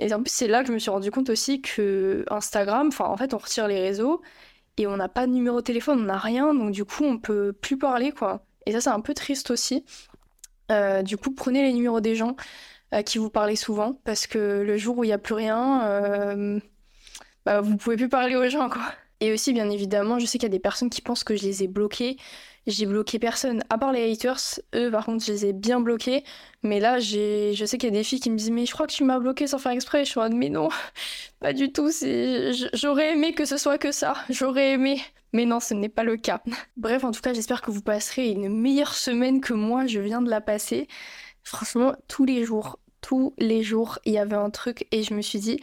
Et 0.00 0.12
en 0.14 0.22
plus, 0.22 0.32
c'est 0.32 0.48
là 0.48 0.62
que 0.62 0.68
je 0.68 0.72
me 0.72 0.78
suis 0.78 0.90
rendu 0.90 1.10
compte 1.10 1.30
aussi 1.30 1.60
que 1.62 2.24
Instagram, 2.30 2.88
enfin, 2.88 3.04
en 3.04 3.16
fait, 3.16 3.34
on 3.34 3.38
retire 3.38 3.68
les 3.68 3.80
réseaux 3.80 4.22
et 4.78 4.86
on 4.86 4.96
n'a 4.96 5.08
pas 5.08 5.26
de 5.26 5.32
numéro 5.32 5.58
de 5.58 5.62
téléphone, 5.62 6.00
on 6.00 6.04
n'a 6.04 6.18
rien, 6.18 6.54
donc 6.54 6.72
du 6.72 6.84
coup, 6.84 7.04
on 7.04 7.18
peut 7.18 7.52
plus 7.52 7.76
parler, 7.78 8.10
quoi. 8.12 8.46
Et 8.66 8.72
ça, 8.72 8.80
c'est 8.80 8.90
un 8.90 9.00
peu 9.00 9.14
triste 9.14 9.50
aussi. 9.50 9.84
du 11.04 11.16
coup, 11.16 11.32
prenez 11.34 11.62
les 11.62 11.72
numéros 11.72 12.00
des 12.00 12.14
gens 12.16 12.36
à 12.92 13.02
qui 13.02 13.18
vous 13.18 13.30
parlez 13.30 13.56
souvent, 13.56 13.94
parce 14.04 14.26
que 14.26 14.38
le 14.66 14.76
jour 14.78 14.98
où 14.98 15.04
il 15.04 15.08
n'y 15.08 15.12
a 15.12 15.18
plus 15.18 15.34
rien, 15.34 16.60
bah, 17.44 17.60
vous 17.60 17.76
pouvez 17.76 17.96
plus 17.96 18.08
parler 18.08 18.36
aux 18.36 18.48
gens, 18.48 18.68
quoi. 18.70 18.82
Et 19.20 19.32
aussi, 19.32 19.52
bien 19.52 19.68
évidemment, 19.68 20.18
je 20.18 20.24
sais 20.26 20.38
qu'il 20.38 20.44
y 20.44 20.52
a 20.52 20.56
des 20.56 20.58
personnes 20.58 20.90
qui 20.90 21.02
pensent 21.02 21.24
que 21.24 21.36
je 21.36 21.42
les 21.42 21.62
ai 21.62 21.68
bloqués. 21.68 22.16
J'ai 22.66 22.86
bloqué 22.86 23.18
personne, 23.18 23.62
à 23.70 23.78
part 23.78 23.92
les 23.92 24.12
haters. 24.12 24.60
Eux, 24.74 24.90
par 24.90 25.06
contre, 25.06 25.24
je 25.24 25.32
les 25.32 25.46
ai 25.46 25.52
bien 25.52 25.80
bloqués. 25.80 26.24
Mais 26.62 26.78
là, 26.78 26.98
j'ai, 26.98 27.54
je 27.54 27.64
sais 27.64 27.78
qu'il 27.78 27.88
y 27.88 27.92
a 27.92 27.96
des 27.96 28.04
filles 28.04 28.20
qui 28.20 28.30
me 28.30 28.36
disent 28.36 28.50
Mais 28.50 28.66
je 28.66 28.72
crois 28.72 28.86
que 28.86 28.92
tu 28.92 29.04
m'as 29.04 29.18
bloqué 29.18 29.46
sans 29.46 29.58
faire 29.58 29.72
exprès. 29.72 30.04
Je 30.04 30.10
suis 30.10 30.20
en 30.20 30.24
mode 30.24 30.34
Mais 30.34 30.50
non, 30.50 30.68
pas 31.40 31.52
du 31.52 31.72
tout. 31.72 31.90
C'est... 31.90 32.52
J'aurais 32.74 33.12
aimé 33.14 33.32
que 33.32 33.44
ce 33.44 33.56
soit 33.56 33.78
que 33.78 33.92
ça. 33.92 34.14
J'aurais 34.28 34.72
aimé. 34.72 35.00
Mais 35.32 35.46
non, 35.46 35.60
ce 35.60 35.74
n'est 35.74 35.88
pas 35.88 36.04
le 36.04 36.16
cas. 36.16 36.42
Bref, 36.76 37.04
en 37.04 37.12
tout 37.12 37.20
cas, 37.20 37.32
j'espère 37.32 37.62
que 37.62 37.70
vous 37.70 37.82
passerez 37.82 38.28
une 38.28 38.48
meilleure 38.48 38.94
semaine 38.94 39.40
que 39.40 39.54
moi, 39.54 39.86
je 39.86 40.00
viens 40.00 40.22
de 40.22 40.30
la 40.30 40.40
passer. 40.40 40.88
Franchement, 41.42 41.94
tous 42.08 42.24
les 42.24 42.44
jours, 42.44 42.78
tous 43.00 43.34
les 43.38 43.62
jours, 43.62 43.98
il 44.04 44.12
y 44.12 44.18
avait 44.18 44.36
un 44.36 44.50
truc 44.50 44.86
et 44.92 45.02
je 45.02 45.14
me 45.14 45.22
suis 45.22 45.38
dit, 45.38 45.60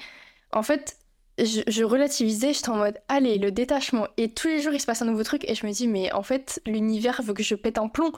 en 0.52 0.64
fait, 0.64 0.98
je, 1.38 1.84
relativisais, 1.84 2.54
j'étais 2.54 2.70
en 2.70 2.78
mode 2.78 2.98
allez, 3.08 3.38
le 3.38 3.52
détachement. 3.52 4.08
Et 4.18 4.30
tous 4.30 4.48
les 4.48 4.62
jours, 4.62 4.74
il 4.74 4.80
se 4.80 4.86
passe 4.86 5.02
un 5.02 5.06
nouveau 5.06 5.24
truc 5.24 5.48
et 5.48 5.56
je 5.56 5.66
me 5.66 5.72
dis, 5.72 5.88
mais 5.88 6.12
en 6.12 6.24
fait, 6.24 6.62
l'univers 6.66 7.22
veut 7.22 7.34
que 7.34 7.44
je 7.44 7.56
pète 7.56 7.78
un 7.78 7.88
plomb 7.88 8.12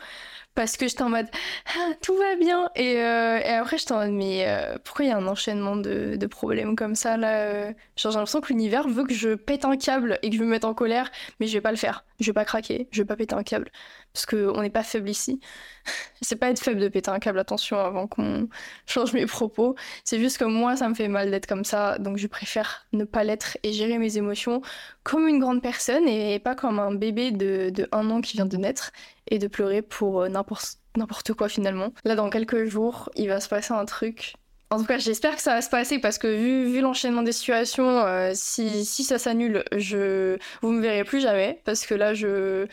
parce 0.60 0.75
que 0.75 0.89
j'étais 0.89 1.04
en 1.04 1.10
mode 1.10 1.28
ah, 1.68 1.94
tout 2.01 2.18
va 2.18 2.36
bien. 2.36 2.70
Et, 2.75 2.98
euh, 2.98 3.39
et 3.39 3.54
après, 3.54 3.78
j'étais 3.78 3.94
en 3.94 4.00
mode 4.00 4.12
mais 4.12 4.46
euh, 4.46 4.78
pourquoi 4.84 5.06
il 5.06 5.08
y 5.08 5.12
a 5.12 5.16
un 5.16 5.25
enchaînement 5.25 5.78
de, 5.78 6.28
problèmes 6.28 6.75
comme 6.75 6.96
ça 6.96 7.16
là 7.16 7.46
euh? 7.46 7.74
J'ai 7.96 8.10
l'impression 8.10 8.42
que 8.42 8.50
l'univers 8.50 8.86
veut 8.89 9.06
que 9.06 9.13
je 9.13 9.36
pète 9.36 9.63
un 9.63 9.78
câble 9.78 10.20
et 10.22 10.30
que 10.30 10.36
je 10.36 10.42
me 10.42 10.48
mette 10.48 10.66
en 10.66 10.74
colère, 10.74 11.12
mais 11.39 11.48
je 11.48 11.54
vais 11.54 11.62
pas 11.62 11.72
le 11.72 11.78
faire. 11.78 12.04
Je 12.20 12.25
vais 12.25 12.34
pas 12.34 12.44
craquer, 12.44 12.89
je 12.92 13.01
vais 13.01 13.06
pas 13.06 13.16
péter 13.16 13.36
un 13.36 13.44
câble 13.44 13.72
parce 14.13 14.25
qu'on 14.25 14.62
n'est 14.62 14.70
pas 14.70 14.84
faible 14.84 15.10
ici. 15.10 15.39
c'est 16.22 16.36
pas 16.36 16.50
être 16.50 16.60
faible 16.60 16.82
de 16.82 16.89
péter 16.89 17.10
un 17.10 17.20
câble, 17.20 17.39
attention, 17.39 17.78
avant 17.80 18.08
qu'on 18.08 18.50
change 18.86 19.13
mes 19.13 19.25
propos. 19.25 19.75
C'est 20.04 20.20
juste 20.20 20.38
que 20.38 20.46
moi, 20.46 20.75
ça 20.75 20.89
me 20.89 20.94
fait 20.94 21.08
mal 21.08 21.32
d'être 21.32 21.48
comme 21.48 21.63
ça, 21.63 21.98
donc 22.00 22.18
je 22.18 22.28
préfère 22.28 22.86
ne 22.91 23.06
pas 23.06 23.24
l'être 23.24 23.58
et 23.63 23.72
gérer 23.72 23.98
mes 23.98 24.17
émotions 24.17 24.62
comme 25.04 25.28
une 25.28 25.39
grande 25.39 25.62
personne 25.62 26.08
et 26.08 26.39
pas 26.39 26.56
comme 26.56 26.80
un 26.80 26.93
bébé 26.93 27.32
de 27.32 27.88
un 27.91 28.10
an 28.10 28.22
qui 28.22 28.36
vient 28.36 28.45
de 28.45 28.58
naître 28.58 28.91
et 29.30 29.39
de 29.39 29.48
pleurer 29.48 29.82
pour 29.82 30.22
euh, 30.22 30.30
n'importe 30.30 31.34
quoi 31.34 31.50
finalement. 31.50 31.94
Là, 32.04 32.15
dans 32.15 32.30
quelques 32.30 32.65
jours, 32.65 33.10
il 33.15 33.30
va 33.30 33.39
se 33.39 33.50
passer 33.50 33.74
un 33.74 33.86
truc 33.86 34.36
en 34.72 34.78
tout 34.78 34.86
cas, 34.86 35.00
j'espère 35.00 35.36
que 35.36 35.42
ça 35.42 35.56
va 35.56 35.62
se 35.63 35.70
passer 35.70 35.98
parce 35.98 36.20
que 36.20 36.28
vu, 36.28 36.72
vu 36.72 36.82
l'enchaînement 36.82 37.24
des 37.24 37.32
situations, 37.32 37.89
euh, 38.06 38.32
si, 38.36 38.84
ça 39.04 39.18
s'annule, 39.18 39.63
je 39.76 40.38
vous 40.62 40.72
me 40.72 40.80
verrez 40.80 41.04
plus 41.04 41.22
jamais 41.22 41.60
parce 41.65 41.88
que 41.88 41.96
là, 41.96 42.13
je, 42.13 42.68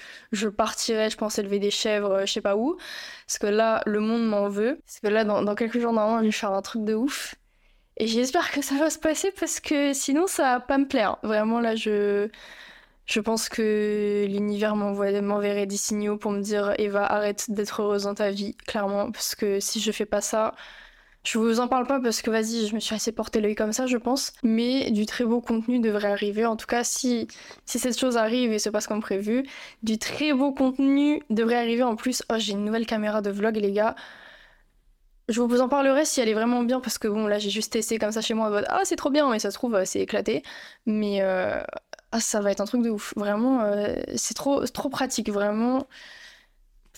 partirai, 0.49 1.09
je 1.09 1.16
pense, 1.16 1.38
élever 1.38 1.59
des 1.59 1.71
chèvres, 1.71 2.12
euh, 2.12 2.27
je 2.27 2.33
sais 2.35 2.42
pas 2.42 2.55
où. 2.55 2.77
Parce 3.27 3.38
que 3.38 3.47
là, 3.47 3.83
le 3.87 4.01
monde 4.01 4.27
m'en 4.27 4.49
veut. 4.49 4.79
Parce 4.85 5.01
que 5.01 5.09
là, 5.09 5.25
dans, 5.25 5.42
dans 5.42 5.55
quelques 5.55 5.79
jours, 5.79 5.95
normalement, 5.95 6.21
je 6.21 6.27
vais 6.27 6.33
faire 6.33 6.53
un 6.53 6.61
truc 6.61 6.85
de 6.85 6.95
ouf. 6.95 7.35
Et 7.97 8.07
j'espère 8.07 8.51
que 8.51 8.61
ça 8.61 8.75
va 8.75 8.90
se 8.90 8.99
passer 8.99 9.33
parce 9.38 9.59
que 9.59 9.95
sinon, 9.95 10.27
ça 10.27 10.42
va 10.42 10.61
pas 10.61 10.77
me 10.77 10.87
plaire. 10.87 11.16
Vraiment, 11.23 11.61
là, 11.61 11.77
je. 11.77 12.29
Je 13.07 13.21
pense 13.21 13.49
que 13.49 14.27
l'univers 14.29 14.77
m'enverrait 14.77 15.66
des 15.66 15.77
signaux 15.77 16.16
pour 16.16 16.33
me 16.33 16.40
dire 16.40 16.75
Eva, 16.79 17.05
arrête 17.05 17.51
d'être 17.51 17.83
heureuse 17.83 18.05
dans 18.05 18.14
ta 18.14 18.31
vie, 18.31 18.55
clairement, 18.66 19.12
parce 19.12 19.35
que 19.35 19.61
si 19.61 19.81
je 19.81 19.92
fais 19.92 20.07
pas 20.07 20.21
ça, 20.21 20.55
je 21.27 21.38
vous 21.38 21.59
en 21.59 21.66
parle 21.66 21.87
pas 21.88 22.01
parce 22.01 22.23
que 22.23 22.31
vas-y, 22.31 22.69
je 22.69 22.75
me 22.75 22.79
suis 22.81 22.95
assez 22.95 23.11
porté 23.11 23.40
l'œil 23.40 23.57
comme 23.57 23.73
ça, 23.73 23.87
je 23.87 23.97
pense. 23.97 24.33
Mais 24.45 24.92
du 24.92 25.07
très 25.07 25.25
beau 25.25 25.40
contenu 25.40 25.81
devrait 25.81 26.12
arriver. 26.12 26.47
En 26.47 26.57
tout 26.57 26.66
cas, 26.66 26.85
si, 26.85 27.27
cette 27.64 27.99
chose 27.99 28.16
arrive 28.16 28.53
et 28.53 28.61
se 28.61 28.71
passe 28.71 28.87
comme 28.87 29.01
prévu, 29.01 29.45
du 29.83 29.99
très 29.99 30.33
beau 30.33 30.53
contenu 30.53 31.23
devrait 31.29 31.57
arriver. 31.57 31.83
En 31.83 31.97
plus, 31.97 32.23
oh, 32.31 32.37
j'ai 32.38 32.53
une 32.53 32.64
nouvelle 32.64 32.87
caméra 32.87 33.23
de 33.23 33.31
vlog, 33.31 33.57
les 33.57 33.73
gars. 33.73 33.97
Je 35.29 35.40
vous 35.40 35.61
en 35.61 35.69
parlerai 35.69 36.05
si 36.05 36.21
elle 36.21 36.29
est 36.29 36.35
vraiment 36.35 36.62
bien 36.62 36.79
parce 36.81 36.99
que 36.99 37.09
bon, 37.09 37.27
là, 37.27 37.40
j'ai 37.40 37.51
juste 37.51 37.73
testé 37.73 37.99
comme 37.99 38.12
ça 38.12 38.21
chez 38.21 38.35
moi. 38.35 38.62
Ah, 38.69 38.83
c'est 38.85 38.95
trop 38.95 39.11
bien, 39.11 39.29
mais 39.29 39.40
ça 39.40 39.51
se 39.51 39.57
trouve, 39.57 39.85
c'est 39.85 40.01
éclaté. 40.01 40.45
Mais 40.87 41.23
euh, 41.23 41.61
ah, 42.12 42.21
ça 42.21 42.40
va 42.40 42.51
être 42.51 42.61
un 42.61 42.66
truc 42.66 42.83
de 42.83 42.90
ouf. 42.90 43.12
Vraiment, 43.16 43.62
euh, 43.62 43.95
c'est 44.16 44.35
trop, 44.35 44.64
trop 44.66 44.88
pratique. 44.88 45.31
Vraiment 45.31 45.87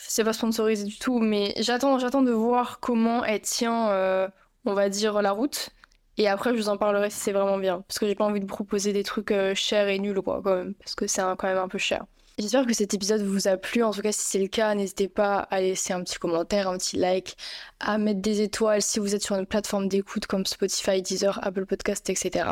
c'est 0.06 0.24
pas 0.24 0.32
sponsorisé 0.32 0.84
du 0.84 0.98
tout, 0.98 1.18
mais 1.18 1.54
j'attends, 1.58 1.96
de 1.96 2.30
voir 2.30 2.80
comment 2.80 3.24
elle 3.24 3.40
tient, 3.40 3.90
euh, 3.90 4.28
on 4.64 4.74
va 4.74 4.88
dire, 4.88 5.20
la 5.22 5.32
route. 5.32 5.70
Et 6.16 6.28
après, 6.28 6.50
je 6.50 6.56
vous 6.56 6.68
en 6.68 6.76
parlerai 6.76 7.10
si 7.10 7.18
c'est 7.18 7.32
vraiment 7.32 7.58
bien. 7.58 7.84
Parce 7.86 7.98
que 7.98 8.06
j'ai 8.06 8.14
pas 8.14 8.24
envie 8.24 8.40
de 8.40 8.46
proposer 8.46 8.92
des 8.92 9.04
trucs 9.04 9.30
euh, 9.30 9.54
chers 9.54 9.88
et 9.88 9.98
nuls, 9.98 10.20
quoi, 10.20 10.40
quand 10.42 10.56
même. 10.56 10.74
Parce 10.74 10.94
que 10.94 11.06
c'est 11.06 11.22
quand 11.22 11.44
même 11.44 11.58
un 11.58 11.68
peu 11.68 11.78
cher. 11.78 12.04
J'espère 12.38 12.66
que 12.66 12.72
cet 12.72 12.94
épisode 12.94 13.22
vous 13.22 13.48
a 13.48 13.56
plu. 13.56 13.82
En 13.82 13.90
tout 13.92 14.00
cas, 14.00 14.12
si 14.12 14.20
c'est 14.20 14.38
le 14.38 14.46
cas, 14.46 14.74
n'hésitez 14.74 15.08
pas 15.08 15.38
à 15.38 15.60
laisser 15.60 15.92
un 15.92 16.02
petit 16.02 16.18
commentaire, 16.18 16.68
un 16.68 16.78
petit 16.78 16.96
like, 16.96 17.36
à 17.80 17.98
mettre 17.98 18.20
des 18.20 18.40
étoiles 18.42 18.82
si 18.82 19.00
vous 19.00 19.14
êtes 19.14 19.22
sur 19.22 19.36
une 19.36 19.46
plateforme 19.46 19.88
d'écoute 19.88 20.26
comme 20.26 20.46
Spotify, 20.46 21.02
Deezer, 21.02 21.38
Apple 21.42 21.66
Podcast, 21.66 22.08
etc. 22.10 22.48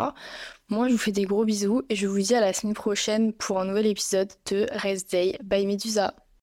Moi, 0.68 0.88
je 0.88 0.92
vous 0.92 0.98
fais 0.98 1.12
des 1.12 1.26
gros 1.26 1.44
bisous 1.44 1.82
et 1.88 1.94
je 1.94 2.08
vous 2.08 2.18
dis 2.18 2.34
à 2.34 2.40
la 2.40 2.52
semaine 2.52 2.74
prochaine 2.74 3.32
pour 3.32 3.60
un 3.60 3.66
nouvel 3.66 3.86
épisode 3.86 4.32
de 4.50 4.66
Rest 4.72 5.12
Day 5.12 5.38
by 5.44 5.64
Medusa. 5.64 6.12